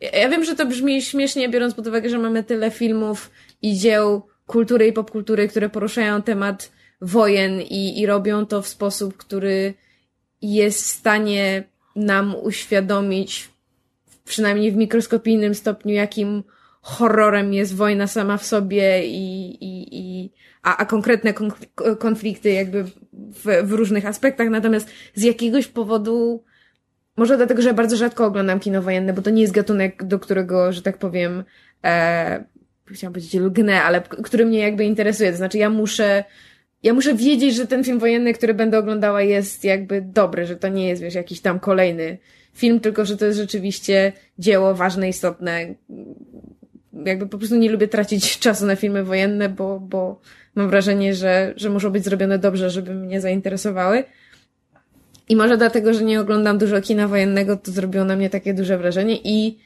[0.00, 3.30] ja wiem, że to brzmi śmiesznie, biorąc pod uwagę, że mamy tyle filmów
[3.62, 9.16] i dzieł kultury i popkultury, które poruszają temat wojen i, i robią to w sposób,
[9.16, 9.74] który
[10.42, 11.64] jest w stanie
[11.96, 13.48] nam uświadomić,
[14.24, 16.42] przynajmniej w mikroskopijnym stopniu, jakim
[16.82, 20.30] horrorem jest wojna sama w sobie i, i, i
[20.62, 21.34] a, a konkretne
[21.98, 22.84] konflikty jakby
[23.14, 24.48] w, w różnych aspektach.
[24.48, 26.44] Natomiast z jakiegoś powodu
[27.18, 30.72] może dlatego, że bardzo rzadko oglądam kino wojenne, bo to nie jest gatunek, do którego,
[30.72, 31.44] że tak powiem,
[31.84, 32.44] e,
[32.86, 35.30] chciałam powiedzieć lgnę, ale który mnie jakby interesuje.
[35.30, 36.24] To znaczy ja muszę,
[36.82, 40.68] ja muszę wiedzieć, że ten film wojenny, który będę oglądała jest jakby dobry, że to
[40.68, 42.18] nie jest, wiesz, jakiś tam kolejny
[42.54, 45.74] film, tylko że to jest rzeczywiście dzieło ważne, istotne.
[47.04, 50.20] Jakby po prostu nie lubię tracić czasu na filmy wojenne, bo, bo
[50.54, 54.04] mam wrażenie, że, że muszą być zrobione dobrze, żeby mnie zainteresowały.
[55.28, 58.78] I może dlatego, że nie oglądam dużo kina wojennego, to zrobiło na mnie takie duże
[58.78, 59.58] wrażenie i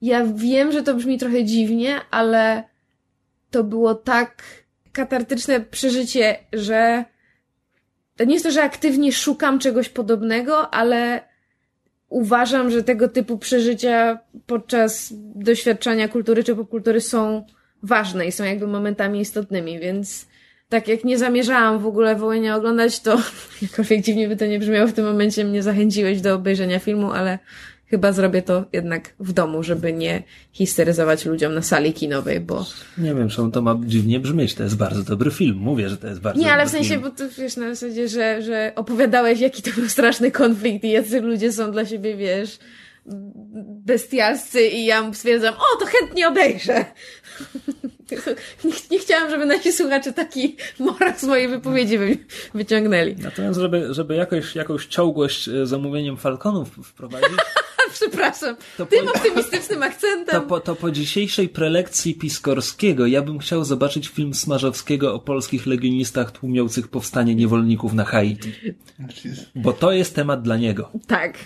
[0.00, 2.64] ja wiem, że to brzmi trochę dziwnie, ale
[3.50, 4.42] to było tak
[4.92, 7.04] katartyczne przeżycie, że
[8.16, 11.28] to nie jest to, że aktywnie szukam czegoś podobnego, ale
[12.08, 17.46] uważam, że tego typu przeżycia podczas doświadczania kultury czy popkultury są
[17.82, 20.27] ważne i są jakby momentami istotnymi, więc
[20.68, 23.22] tak jak nie zamierzałam w ogóle Wołynia oglądać, to
[23.62, 27.38] jakkolwiek dziwnie by to nie brzmiało, w tym momencie mnie zachęciłeś do obejrzenia filmu, ale
[27.86, 32.66] chyba zrobię to jednak w domu, żeby nie histeryzować ludziom na sali kinowej, bo...
[32.98, 36.06] Nie wiem, czemu to ma dziwnie brzmieć, to jest bardzo dobry film, mówię, że to
[36.06, 37.02] jest bardzo Nie, ale w sensie, film.
[37.02, 41.20] bo to wiesz, na zasadzie, że, że opowiadałeś, jaki to był straszny konflikt i jacy
[41.20, 42.58] ludzie są dla siebie, wiesz,
[43.84, 46.84] bestialscy i ja stwierdzam, o, to chętnie obejrzę.
[48.64, 52.18] nie, nie, chciałam, żeby nasi słuchacze taki morał z mojej wypowiedzi wy,
[52.54, 53.16] wyciągnęli.
[53.18, 57.38] Natomiast, żeby, żeby jakoś, jakąś ciągłość e, zamówieniem Falconów wprowadzić...
[57.92, 60.40] Przepraszam, to tym po, optymistycznym akcentem.
[60.40, 65.66] To po, to po dzisiejszej prelekcji Piskorskiego ja bym chciał zobaczyć film Smarzowskiego o polskich
[65.66, 68.52] legionistach tłumiących powstanie niewolników na Haiti.
[69.54, 70.90] Bo to jest temat dla niego.
[71.06, 71.38] Tak.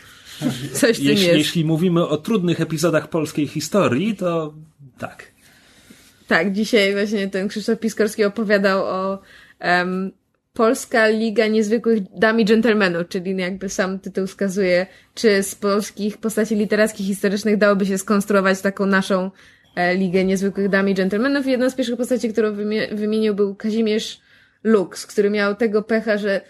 [0.73, 1.39] Coś jeśli, jest.
[1.39, 4.55] jeśli mówimy o trudnych epizodach polskiej historii, to
[4.99, 5.32] tak.
[6.29, 9.23] Tak, dzisiaj właśnie ten Krzysztof Piskorski opowiadał o
[9.61, 10.13] um,
[10.53, 16.55] Polska Liga Niezwykłych Dam i Dżentelmenów, czyli jakby sam tytuł wskazuje, czy z polskich postaci
[16.55, 19.31] literackich, historycznych dałoby się skonstruować taką naszą
[19.77, 21.47] e, Ligę Niezwykłych Dam i Dżentelmenów.
[21.47, 22.53] Jedna z pierwszych postaci, którą
[22.93, 24.21] wymienił był Kazimierz
[24.65, 26.41] Lux, który miał tego pecha, że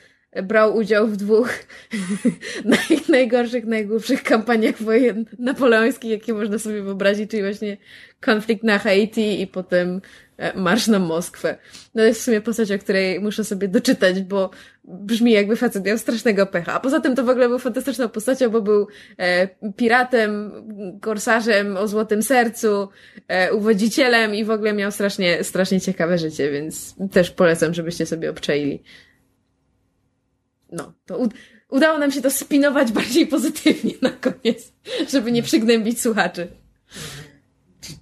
[0.42, 1.50] brał udział w dwóch
[2.64, 7.76] naj, najgorszych, najgłupszych kampaniach wojen napoleońskich, jakie można sobie wyobrazić, czyli właśnie
[8.20, 10.00] konflikt na Haiti i potem
[10.36, 11.56] e, marsz na Moskwę.
[11.94, 14.50] No jest w sumie postać, o której muszę sobie doczytać, bo
[14.84, 16.72] brzmi jakby facet miał strasznego pecha.
[16.72, 20.52] A poza tym to w ogóle był fantastyczną postacią, bo był e, piratem,
[21.00, 22.88] korsarzem o złotym sercu,
[23.28, 28.30] e, uwodzicielem i w ogóle miał strasznie, strasznie ciekawe życie, więc też polecam, żebyście sobie
[28.30, 28.82] obczaili
[30.72, 31.28] no, to
[31.70, 34.72] udało nam się to spinować bardziej pozytywnie na koniec,
[35.10, 36.48] żeby nie przygnębić słuchaczy.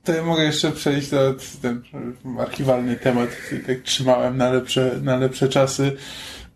[0.04, 1.82] To ja mogę jeszcze przejść do ten
[2.38, 3.30] archiwalny temat,
[3.66, 5.96] tak trzymałem na lepsze, na lepsze czasy.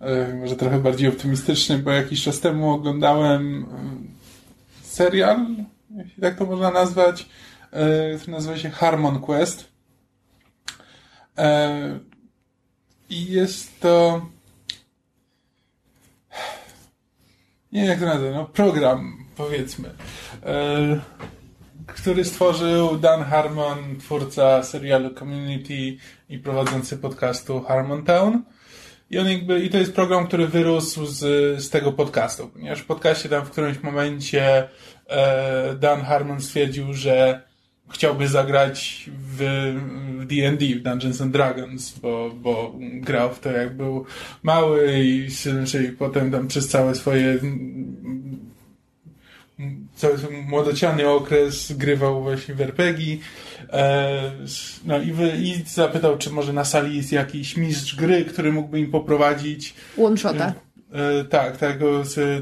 [0.01, 5.47] e, może trochę bardziej optymistyczny, bo jakiś czas temu oglądałem e, serial,
[5.97, 7.29] jeśli tak to można nazwać,
[7.71, 9.75] e, który nazywa się Harmon Quest.
[13.11, 14.27] I jest to
[17.75, 19.91] nie jak to nazwać, no program powiedzmy,
[20.43, 21.01] e,
[21.87, 25.97] który stworzył Dan Harmon, twórca serialu Community
[26.29, 28.43] i prowadzący podcastu Harmontown.
[29.11, 31.19] I on jakby, i to jest program, który wyrósł z,
[31.63, 34.69] z tego podcastu, ponieważ w podcaście tam w którymś momencie
[35.07, 37.43] e, Dan Harmon stwierdził, że
[37.91, 39.39] chciałby zagrać w
[40.27, 44.05] D&D, w Dungeons and Dragons, bo, bo grał w to jak był
[44.43, 45.29] mały i
[45.67, 47.39] czyli potem tam przez całe swoje
[49.95, 50.19] cały
[50.49, 53.17] młodociany okres grywał właśnie w RPG.
[53.73, 54.33] E,
[54.85, 58.81] no i, wy, i zapytał, czy może na sali jest jakiś mistrz gry, który mógłby
[58.81, 59.75] im poprowadzić.
[59.99, 60.53] One-shota.
[60.93, 61.85] E, tak, taką,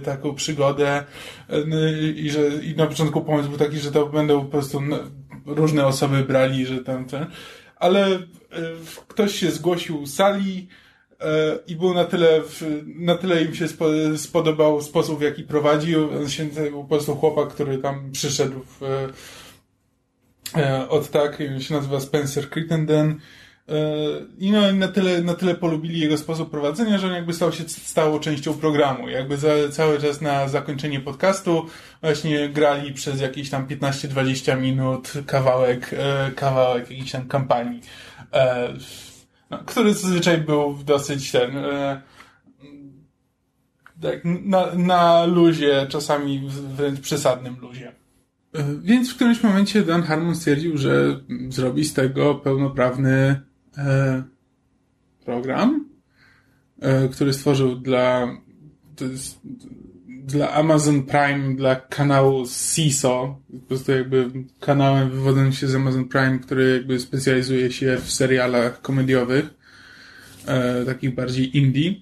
[0.05, 1.05] taką przygodę.
[1.51, 1.63] E,
[2.11, 4.99] I że i na początku pomysł był taki, że to będą po prostu no,
[5.47, 7.27] różne osoby brali, że tam ten.
[7.77, 8.19] Ale
[9.09, 10.69] ktoś się zgłosił z sali,
[11.67, 12.43] i był na tyle,
[12.85, 13.67] na tyle im się
[14.17, 16.11] spodobał sposób, w jaki prowadził.
[16.11, 19.09] On się był po prostu chłopak, który tam przyszedł w,
[20.89, 23.21] od tak, się nazywa Spencer Crittenden.
[24.39, 27.69] I no, na tyle, na tyle polubili jego sposób prowadzenia, że on jakby stał się
[27.69, 29.09] stałą częścią programu.
[29.09, 31.67] Jakby za, cały czas na zakończenie podcastu
[32.03, 35.91] właśnie grali przez jakieś tam 15-20 minut kawałek,
[36.37, 37.81] kawałek jakiejś tam kampanii
[39.51, 42.03] no, który zazwyczaj był dosyć ten e,
[44.03, 46.43] tak, na, na luzie, czasami
[46.77, 47.93] wręcz przesadnym luzie.
[48.55, 53.41] E, więc w którymś momencie Dan Harmon stwierdził, że zrobi z tego pełnoprawny e,
[55.25, 55.89] program,
[56.81, 58.37] e, który stworzył dla
[60.25, 64.31] dla Amazon Prime, dla kanału CISO, po prostu jakby
[64.61, 69.55] kanałem wywodzącym się z Amazon Prime, który jakby specjalizuje się w serialach komediowych,
[70.47, 71.95] e, takich bardziej indie.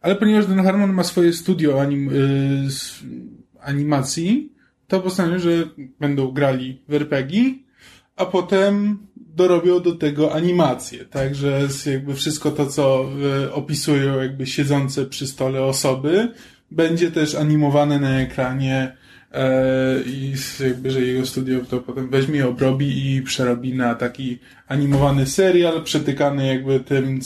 [0.00, 2.10] Ale ponieważ Dan Harmon ma swoje studio anim,
[3.60, 4.52] animacji,
[4.88, 5.68] to postanowił, że
[6.00, 7.54] będą grali w RPG,
[8.16, 8.98] a potem
[9.36, 11.04] dorobią do tego animacje.
[11.04, 13.06] Także jakby wszystko to, co
[13.44, 16.32] y, opisują jakby siedzące przy stole osoby,
[16.70, 18.96] będzie też animowane na ekranie
[19.32, 25.26] e, i jakby, że jego studio to potem weźmie, obrobi i przerobi na taki animowany
[25.26, 27.20] serial, przetykany jakby tym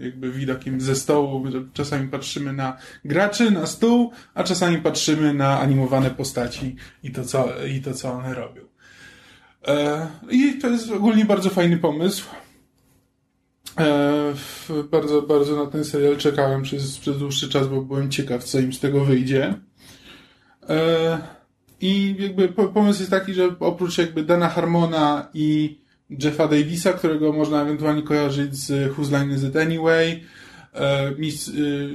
[0.00, 6.10] jakby widokiem ze stołu, czasami patrzymy na graczy, na stół, a czasami patrzymy na animowane
[6.10, 8.71] postaci i to, co, i to, co one robią.
[9.66, 12.24] E, I to jest ogólnie bardzo fajny pomysł.
[13.78, 14.34] E,
[14.90, 18.72] bardzo, bardzo na ten serial czekałem przez, przez dłuższy czas, bo byłem ciekaw, co im
[18.72, 19.54] z tego wyjdzie.
[20.68, 21.18] E,
[21.80, 25.78] I jakby pomysł jest taki, że oprócz jakby Dana Harmona i
[26.10, 30.20] Jeffa Davisa, którego można ewentualnie kojarzyć z Whose Line Is It Anyway,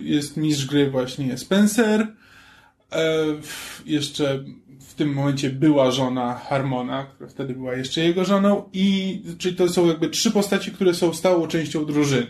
[0.01, 2.07] jest mistrz gry właśnie Spencer,
[3.85, 4.43] jeszcze
[4.97, 9.87] tym momencie była żona Harmona, która wtedy była jeszcze jego żoną i czyli to są
[9.87, 12.27] jakby trzy postaci, które są stałą częścią drużyny.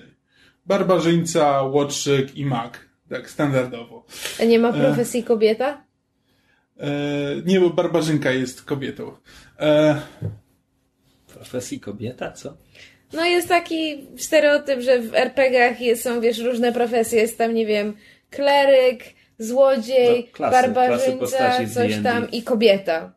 [0.66, 2.88] Barbarzyńca, Łotrzyk i Mag.
[3.10, 4.06] Tak, standardowo.
[4.42, 5.84] A nie ma profesji e, kobieta?
[6.80, 6.90] E,
[7.46, 9.12] nie, bo barbarzynka jest kobietą.
[9.60, 10.02] E,
[11.28, 12.32] profesji kobieta?
[12.32, 12.58] Co?
[13.14, 17.22] No jest taki stereotyp, że w RPGach jest, są, wiesz, różne profesje.
[17.22, 17.94] Jest tam, nie wiem,
[18.30, 19.04] kleryk,
[19.40, 23.14] złodziej, no, klasy, barbarzyńca, klasy coś tam i kobieta.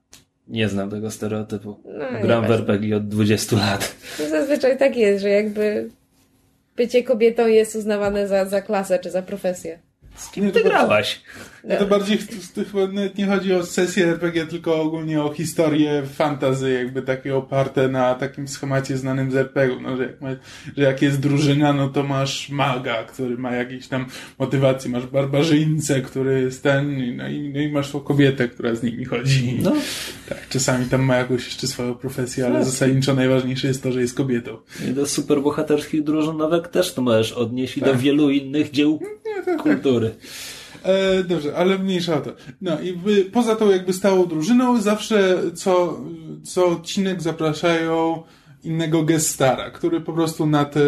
[0.49, 1.81] Nie znam tego stereotypu.
[1.85, 3.97] No, Gram w RPG od 20 lat.
[4.19, 5.91] No, zazwyczaj tak jest, że jakby
[6.77, 9.79] bycie kobietą jest uznawane za, za klasę czy za profesję.
[10.15, 11.21] Z kim ty grałaś?
[11.65, 12.19] No to bardziej
[12.73, 12.81] chyba
[13.19, 18.49] nie chodzi o sesję RPG, tylko ogólnie o historię fantazy, jakby takie oparte na takim
[18.49, 19.81] schemacie znanym z RPG.
[19.83, 20.29] No, że, jak ma,
[20.77, 24.07] że jak jest drużyna, no to masz maga, który ma jakieś tam
[24.39, 28.83] motywacje, masz barbarzyńcę, który jest ten, no i, no i masz tą kobietę, która z
[28.83, 29.59] nimi chodzi.
[29.63, 29.73] No.
[30.29, 32.65] Tak, czasami tam ma jakąś jeszcze swoją profesję, ale no.
[32.65, 34.57] zasadniczo najważniejsze jest to, że jest kobietą.
[34.89, 37.83] I do superbohaterskich drużynowek też to możesz odnieść tak.
[37.83, 38.01] i do tak.
[38.01, 39.01] wielu innych dzieł
[39.59, 40.15] kultury.
[40.83, 42.33] E, dobrze, ale mniejsza o to.
[42.61, 42.99] No i
[43.33, 46.01] poza tą jakby stałą drużyną zawsze co,
[46.45, 48.23] co odcinek zapraszają
[48.65, 50.81] innego gestara, który po prostu na, te,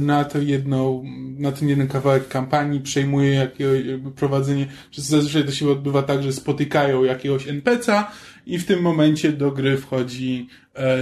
[0.00, 1.04] na, tę jedną,
[1.38, 3.80] na ten jeden kawałek kampanii przejmuje jakiegoś
[4.16, 8.04] prowadzenie, czy zazwyczaj to się odbywa tak, że spotykają jakiegoś NPC'a
[8.46, 10.98] i w tym momencie do gry wchodzi e,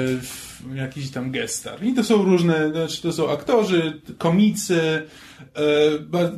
[0.74, 1.84] jakiś tam gestar.
[1.84, 5.02] I to są różne, znaczy to są aktorzy, komicy,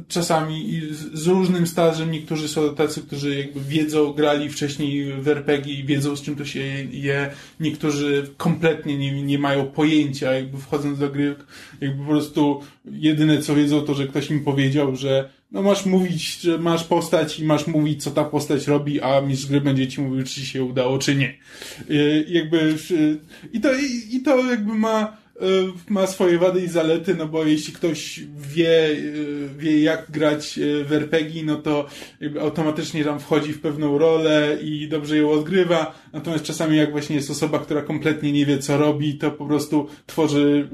[0.09, 0.81] czasami
[1.13, 2.11] z różnym stażem.
[2.11, 6.45] Niektórzy są tacy, którzy jakby wiedzą, grali wcześniej w RPG i wiedzą, z czym to
[6.45, 6.61] się
[6.91, 7.31] je.
[7.61, 11.37] Niektórzy kompletnie nie, nie mają pojęcia, jakby wchodząc do gry,
[11.81, 12.61] jakby po prostu
[12.91, 17.41] jedyne co wiedzą to, że ktoś im powiedział, że no masz mówić, że masz postać
[17.41, 20.65] i masz mówić, co ta postać robi, a mistrz gry będzie ci mówił, czy się
[20.65, 21.35] udało, czy nie.
[22.29, 22.77] jakby,
[23.53, 23.69] i to,
[24.11, 25.26] i, to jakby ma, E,
[25.89, 28.95] ma swoje wady i zalety, no bo jeśli ktoś wie, e,
[29.59, 31.87] wie jak grać e, w RPG, no to
[32.41, 37.31] automatycznie tam wchodzi w pewną rolę i dobrze ją odgrywa, natomiast czasami jak właśnie jest
[37.31, 40.69] osoba, która kompletnie nie wie co robi, to po prostu tworzy,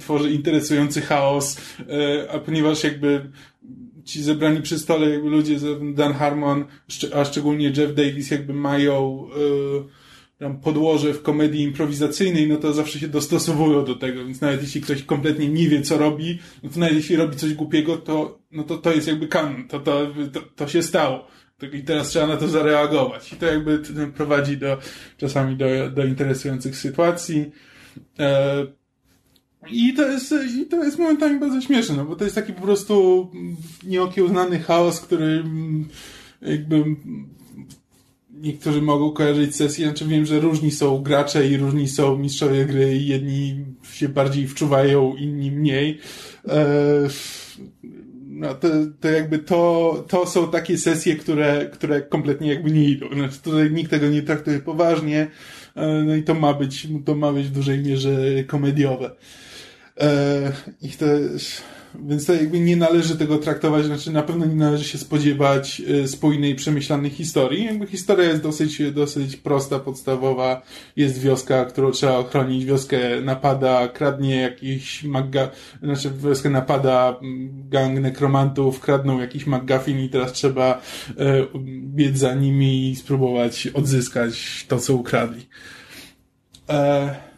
[0.00, 1.60] tworzy interesujący chaos,
[2.32, 3.30] a ponieważ jakby
[4.04, 5.56] ci zebrani przy stole ludzie,
[5.94, 6.64] Dan Harmon,
[7.14, 9.28] a szczególnie Jeff Davis jakby mają
[10.40, 14.80] tam podłoże w komedii improwizacyjnej, no to zawsze się dostosowują do tego, więc nawet jeśli
[14.80, 18.62] ktoś kompletnie nie wie, co robi, no to nawet jeśli robi coś głupiego, to, no
[18.62, 21.26] to to jest jakby kanon, to, to, to, to się stało.
[21.72, 23.32] I teraz trzeba na to zareagować.
[23.32, 23.82] I to jakby
[24.16, 24.78] prowadzi do,
[25.16, 27.50] czasami do, do interesujących sytuacji.
[28.18, 28.66] E,
[29.70, 32.62] i to jest, i to jest momentami bardzo śmieszne, no bo to jest taki po
[32.62, 33.30] prostu
[33.86, 35.44] nieokiełznany chaos, który
[36.42, 36.84] jakby
[38.40, 42.96] niektórzy mogą kojarzyć sesję, znaczy wiem, że różni są gracze i różni są mistrzowie gry
[42.96, 45.98] i jedni się bardziej wczuwają, inni mniej.
[46.48, 47.08] E,
[48.26, 48.68] no to,
[49.00, 53.06] to jakby to, to są takie sesje, które, które kompletnie jakby nie idą.
[53.14, 55.30] Znaczy tutaj nikt tego nie traktuje poważnie,
[55.76, 59.10] e, no i to ma być, to ma być w dużej mierze komediowe.
[60.00, 61.06] E, I to
[61.94, 66.08] więc to jakby nie należy tego traktować, znaczy na pewno nie należy się spodziewać e,
[66.08, 67.64] spójnej, przemyślanej historii.
[67.64, 70.62] Jakby historia jest dosyć, dosyć prosta, podstawowa.
[70.96, 72.64] Jest wioska, którą trzeba ochronić.
[72.64, 75.50] Wioskę napada, kradnie jakiś magga,
[75.82, 80.82] znaczy wioskę napada mm, gang nekromantów, kradną jakiś McGuffin i teraz trzeba
[81.18, 81.46] e,
[81.94, 85.46] biec za nimi i spróbować odzyskać to, co ukradli.
[86.68, 87.29] E,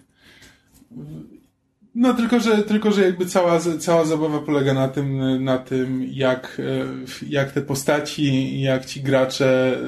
[2.02, 6.60] no tylko, że, tylko, że jakby cała, cała zabawa polega na tym, na tym jak,
[6.60, 6.86] e,
[7.28, 9.80] jak te postaci, jak ci gracze, e,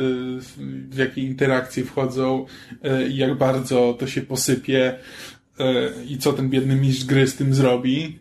[0.91, 2.47] w jakie interakcje wchodzą,
[2.83, 4.99] e, jak bardzo to się posypie
[6.09, 8.19] i co ten biedny mistrz gry z tym zrobi.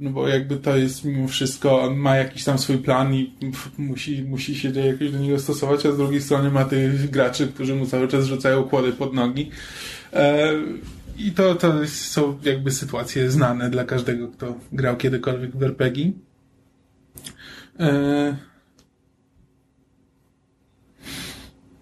[0.00, 3.34] No bo jakby to jest mimo wszystko, on ma jakiś tam swój plan i
[3.78, 7.74] musi, musi się jakoś do niego stosować, a z drugiej strony ma tych graczy, którzy
[7.74, 9.50] mu cały czas rzucają kłody pod nogi.
[11.16, 16.12] I to, to są jakby sytuacje znane dla każdego, kto grał kiedykolwiek w RPG.
[17.78, 18.34] Eee...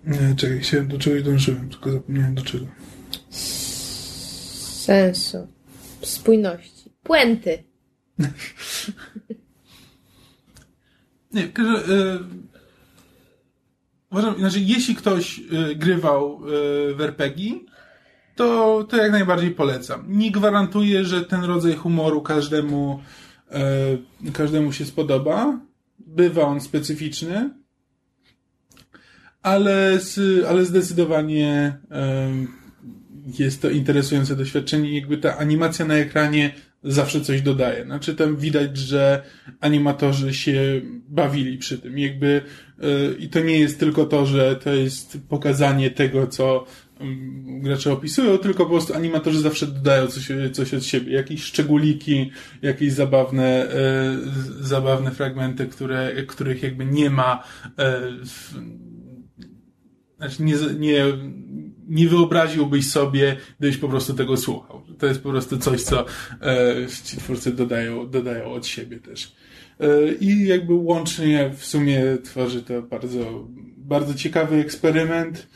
[0.07, 2.67] Nie, czekaj, się do czegoś dążyłem, tylko zapomniałem do czego.
[3.31, 5.49] Sensu.
[6.03, 6.91] Spójności.
[7.03, 7.65] Puenty.
[11.33, 12.19] Nie, że,
[14.11, 15.43] uważam, znaczy, jeśli ktoś e,
[15.75, 16.39] grywał e,
[16.95, 17.55] w RPG,
[18.37, 20.05] to, to jak najbardziej polecam.
[20.09, 23.03] Nie gwarantuję, że ten rodzaj humoru każdemu,
[23.51, 25.59] e, każdemu się spodoba.
[25.99, 27.51] Bywa on specyficzny,
[29.43, 32.31] ale, z, ale zdecydowanie e,
[33.39, 34.95] jest to interesujące doświadczenie.
[34.95, 36.55] Jakby ta animacja na ekranie
[36.85, 37.85] zawsze coś dodaje.
[37.85, 39.23] Znaczy tam widać, że
[39.61, 41.99] animatorzy się bawili przy tym.
[41.99, 42.43] Jakby
[42.83, 46.67] e, i to nie jest tylko to, że to jest pokazanie tego, co
[47.45, 51.13] gracze opisują, tylko po prostu animatorzy zawsze dodają coś, coś od siebie.
[51.13, 52.31] Jakieś szczególiki,
[52.63, 54.17] jakieś zabawne, e,
[54.61, 57.45] zabawne fragmenty, które, których jakby nie ma,
[57.79, 58.55] e, w,
[60.17, 61.05] znaczy nie, nie,
[61.89, 64.83] nie wyobraziłbyś sobie, gdybyś po prostu tego słuchał.
[64.99, 66.05] To jest po prostu coś, co
[66.41, 66.75] e,
[67.05, 69.33] ci twórcy dodają, dodają od siebie też.
[69.81, 75.49] E, I jakby łącznie w sumie tworzy to bardzo, bardzo ciekawy eksperyment.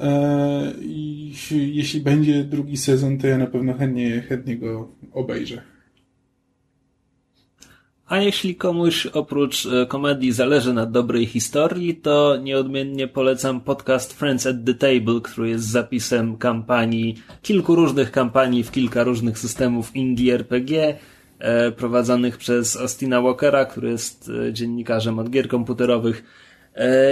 [0.00, 5.62] E, I jeśli będzie drugi sezon, to ja na pewno chętnie, chętnie go obejrzę.
[8.06, 14.46] A jeśli komuś oprócz e, komedii zależy na dobrej historii, to nieodmiennie polecam podcast Friends
[14.46, 20.34] at the Table, który jest zapisem kampanii, kilku różnych kampanii w kilka różnych systemów indie
[20.34, 20.98] RPG,
[21.38, 26.24] e, prowadzonych przez Austina Walkera, który jest dziennikarzem od gier komputerowych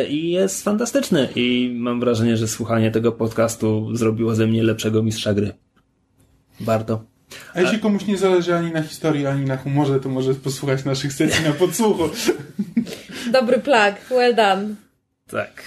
[0.09, 5.35] i jest fantastyczny i mam wrażenie, że słuchanie tego podcastu zrobiło ze mnie lepszego mistrza
[5.35, 5.53] gry.
[6.61, 7.05] Warto.
[7.55, 11.13] A jeśli komuś nie zależy ani na historii, ani na humorze, to może posłuchać naszych
[11.13, 12.11] sesji na podsłuchu.
[13.33, 14.75] Dobry plug, well done.
[15.27, 15.63] Tak.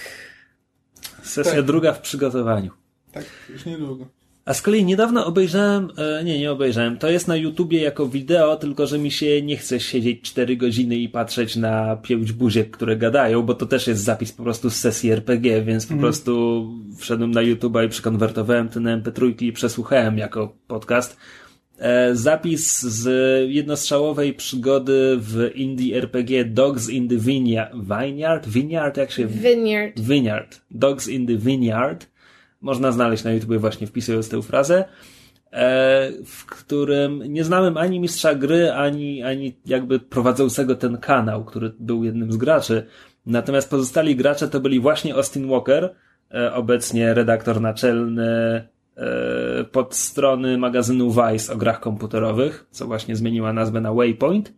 [1.22, 1.64] Sesja tak.
[1.64, 2.70] druga w przygotowaniu.
[3.12, 4.06] Tak, już niedługo.
[4.44, 8.56] A z kolei niedawno obejrzałem, e, nie, nie obejrzałem, to jest na YouTubie jako wideo,
[8.56, 12.96] tylko że mi się nie chce siedzieć 4 godziny i patrzeć na pięć buziek, które
[12.96, 16.64] gadają, bo to też jest zapis po prostu z sesji RPG, więc po prostu
[16.98, 21.16] wszedłem na YouTube'a i przekonwertowałem ten MP3 i przesłuchałem jako podcast.
[21.78, 23.08] E, zapis z
[23.50, 28.48] jednostrzałowej przygody w indie RPG Dogs in the Vineyard, Vineyard?
[28.48, 28.96] Vineyard?
[28.96, 29.26] Jak się...
[29.26, 30.00] Vineyard.
[30.00, 30.60] Vineyard.
[30.70, 32.11] Dogs in the Vineyard.
[32.62, 34.84] Można znaleźć na YouTube właśnie wpisując tę frazę,
[35.52, 41.72] e, w którym nie znałem ani mistrza gry, ani, ani jakby prowadzącego ten kanał, który
[41.78, 42.86] był jednym z graczy.
[43.26, 45.94] Natomiast pozostali gracze to byli właśnie Austin Walker,
[46.34, 48.28] e, obecnie redaktor naczelny
[48.96, 54.52] e, pod strony magazynu Vice o grach komputerowych, co właśnie zmieniła nazwę na Waypoint.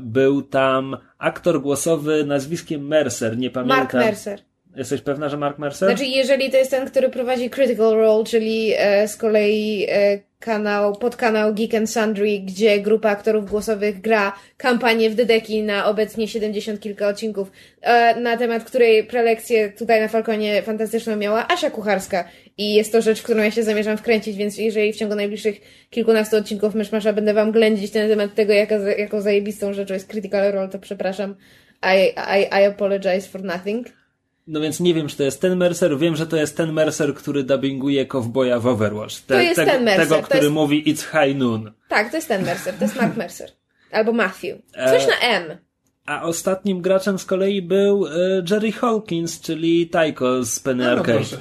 [0.00, 3.78] Był tam aktor głosowy nazwiskiem Mercer, nie pamiętam.
[3.78, 4.40] Mark Mercer.
[4.76, 5.88] Jesteś pewna, że Mark Mercer?
[5.88, 10.96] Znaczy, jeżeli to jest ten, który prowadzi Critical Role, czyli e, z kolei e, kanał,
[10.96, 16.80] podkanał Geek and Sundry, gdzie grupa aktorów głosowych gra kampanię w Dedeki na obecnie 70
[16.80, 17.50] kilka odcinków,
[17.80, 22.28] e, na temat której prelekcję tutaj na Falconie fantastyczną miała Asia Kucharska.
[22.58, 25.60] I jest to rzecz, w którą ja się zamierzam wkręcić, więc jeżeli w ciągu najbliższych
[25.90, 30.52] kilkunastu odcinków Myszmasza będę wam ględzić na temat tego, jaka, jaką zajebistą rzeczą jest Critical
[30.52, 31.34] Role, to przepraszam.
[31.82, 32.08] I,
[32.38, 34.03] I, I apologize for nothing.
[34.46, 35.98] No więc nie wiem, czy to jest ten Mercer.
[35.98, 39.20] Wiem, że to jest ten Mercer, który dubbinguje kowboja w Overwatch.
[39.20, 40.08] Te, to jest te, ten Mercer.
[40.08, 40.52] Tego, który jest...
[40.52, 41.72] mówi It's High Noon.
[41.88, 42.74] Tak, to jest ten Mercer.
[42.74, 43.50] To jest Mark Mercer.
[43.92, 44.58] Albo Matthew.
[44.72, 45.06] Coś e...
[45.06, 45.58] na M.
[46.06, 48.10] A ostatnim graczem z kolei był e,
[48.50, 51.36] Jerry Hawkins, czyli Taiko z Penny no, Arcade.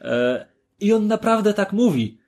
[0.00, 0.46] No e,
[0.80, 2.21] I on naprawdę tak mówi.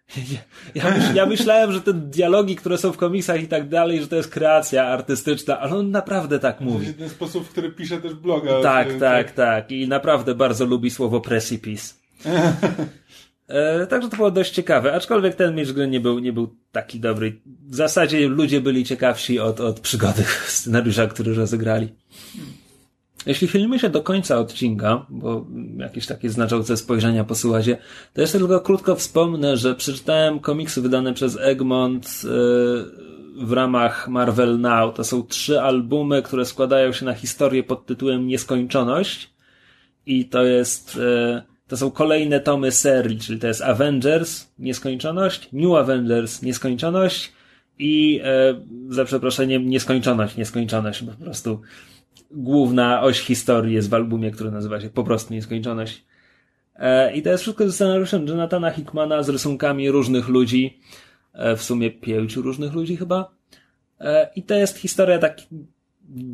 [0.74, 4.08] Ja, myśl, ja myślałem, że te dialogi, które są w komiksach i tak dalej, że
[4.08, 6.78] to jest kreacja artystyczna, ale on naprawdę tak mówi.
[6.78, 8.62] To jest ten sposób, w który pisze też bloga.
[8.62, 9.72] Tak, tak, tak, tak.
[9.72, 11.94] I naprawdę bardzo lubi słowo precipice.
[13.48, 17.00] E, także to było dość ciekawe, aczkolwiek ten miecz gry nie był, nie był taki
[17.00, 17.40] dobry.
[17.46, 21.88] W zasadzie ludzie byli ciekawsi od, od przygody scenariusza, który rozegrali.
[23.26, 25.46] Jeśli chylimy się do końca odcinka, bo
[25.76, 27.76] jakieś takie znaczące spojrzenia posyłacie,
[28.14, 32.28] to jeszcze tylko krótko wspomnę, że przeczytałem komiksy wydane przez Egmont e,
[33.44, 34.94] w ramach Marvel Now.
[34.94, 39.30] To są trzy albumy, które składają się na historię pod tytułem Nieskończoność
[40.06, 45.72] i to jest e, to są kolejne tomy serii, czyli to jest Avengers, Nieskończoność, New
[45.76, 47.32] Avengers, Nieskończoność
[47.78, 48.54] i e,
[48.88, 51.60] za przeproszeniem Nieskończoność, Nieskończoność, po prostu
[52.30, 56.04] główna oś historii jest w albumie, który nazywa się po prostu Nieskończoność.
[56.76, 60.80] E, I to jest wszystko ze scenariuszem Jonathana Hickmana z rysunkami różnych ludzi,
[61.32, 63.30] e, w sumie pięciu różnych ludzi chyba.
[64.00, 65.46] E, I to jest historia takiej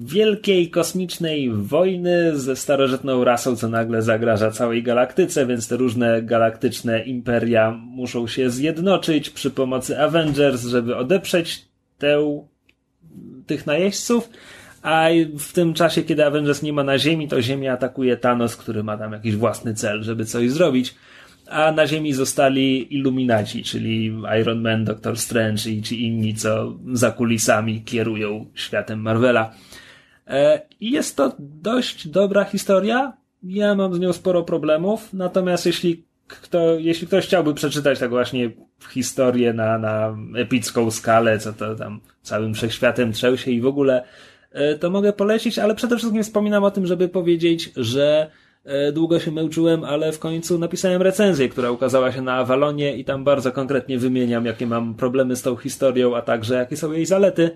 [0.01, 7.05] wielkiej kosmicznej wojny ze starożytną rasą, co nagle zagraża całej galaktyce, więc te różne galaktyczne
[7.05, 11.69] imperia muszą się zjednoczyć przy pomocy Avengers, żeby odeprzeć
[11.99, 12.43] tę,
[13.47, 14.31] tych najeźdźców.
[14.83, 15.09] A
[15.39, 18.99] w tym czasie, kiedy Avengers nie ma na Ziemi, to Ziemia atakuje Thanos, który ma
[18.99, 20.95] tam jakiś własny cel, żeby coś zrobić.
[21.47, 27.11] A na Ziemi zostali Illuminaci, czyli Iron Man, Doctor Strange i ci inni, co za
[27.11, 29.53] kulisami kierują światem Marvela.
[30.27, 33.13] E, I jest to dość dobra historia.
[33.43, 38.51] Ja mam z nią sporo problemów, natomiast jeśli kto, jeśli ktoś chciałby przeczytać tak właśnie
[38.91, 44.05] historię na, na epicką skalę, co to tam całym wszechświatem trzęsie i w ogóle
[44.81, 48.31] to mogę polecić, ale przede wszystkim wspominam o tym, żeby powiedzieć, że
[48.65, 53.05] e, długo się męczyłem, ale w końcu napisałem recenzję, która ukazała się na Avalonie i
[53.05, 57.07] tam bardzo konkretnie wymieniam, jakie mam problemy z tą historią, a także jakie są jej
[57.07, 57.51] zalety.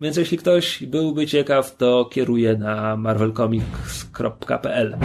[0.00, 4.96] Więc jeśli ktoś byłby ciekaw, to kieruję na marvelcomics.pl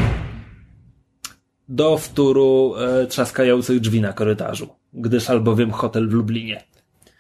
[1.70, 6.64] do wtóru e, trzaskających drzwi na korytarzu, gdyż albowiem hotel w Lublinie.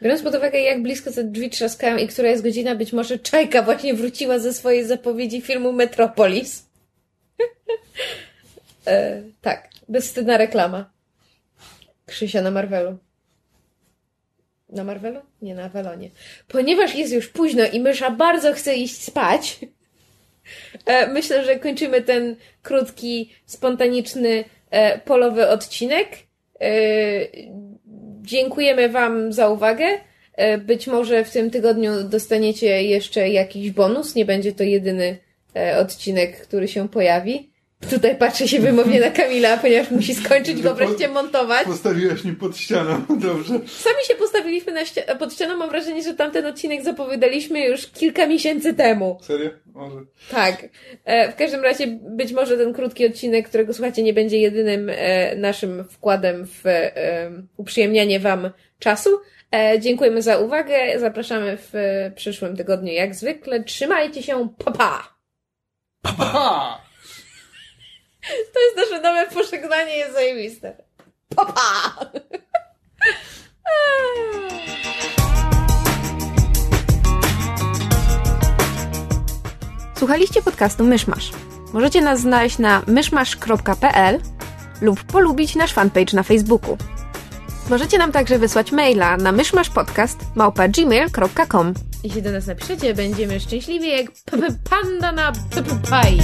[0.01, 3.61] Biorąc pod uwagę, jak blisko te drzwi trzaskają i która jest godzina, być może Czajka
[3.61, 6.65] właśnie wróciła ze swojej zapowiedzi filmu Metropolis.
[8.87, 10.89] e, tak, bezwstydna reklama.
[12.05, 12.97] Krzysia na Marvelu.
[14.69, 15.21] Na Marvelu?
[15.41, 16.09] Nie, na Avallonie.
[16.47, 19.59] Ponieważ jest już późno i mysza bardzo chce iść spać,
[20.85, 26.09] e, myślę, że kończymy ten krótki, spontaniczny, e, polowy odcinek.
[26.59, 26.69] E,
[28.25, 29.85] Dziękujemy Wam za uwagę.
[30.33, 34.15] E, być może w tym tygodniu dostaniecie jeszcze jakiś bonus.
[34.15, 35.17] Nie będzie to jedyny
[35.55, 37.49] e, odcinek, który się pojawi.
[37.89, 41.65] Tutaj patrzę się wymownie na Kamila, ponieważ musi skończyć go wreszcie montować.
[41.67, 43.53] Postawiłaś mnie pod ścianą, dobrze.
[43.53, 45.57] Sami się postawiliśmy na ści- pod ścianą.
[45.57, 49.17] Mam wrażenie, że tamten odcinek zapowiadaliśmy już kilka miesięcy temu.
[49.21, 49.49] Serio?
[49.65, 49.97] Może.
[50.31, 50.65] Tak.
[51.05, 55.35] E, w każdym razie być może ten krótki odcinek, którego słuchacie, nie będzie jedynym e,
[55.35, 56.91] naszym wkładem w e,
[57.57, 59.09] uprzyjemnianie Wam czasu.
[59.55, 60.99] E, dziękujemy za uwagę.
[60.99, 63.63] Zapraszamy w e, przyszłym tygodniu jak zwykle.
[63.63, 64.49] Trzymajcie się.
[64.65, 65.15] Pa, pa!
[66.17, 66.84] Ha!
[68.53, 70.73] To jest nasze nowe pożegnanie, jest zajebiste.
[71.35, 71.95] Pa, pa!
[79.97, 81.31] Słuchaliście podcastu Myszmasz.
[81.73, 84.19] Możecie nas znaleźć na myszmasz.pl
[84.81, 86.77] lub polubić nasz fanpage na Facebooku.
[87.69, 91.73] Możecie nam także wysłać maila na myszmaszpodcast.gmail.com
[92.03, 95.39] Jeśli do nas napiszecie, będziemy szczęśliwi jak p- p- panda na p-
[95.89, 96.19] pai.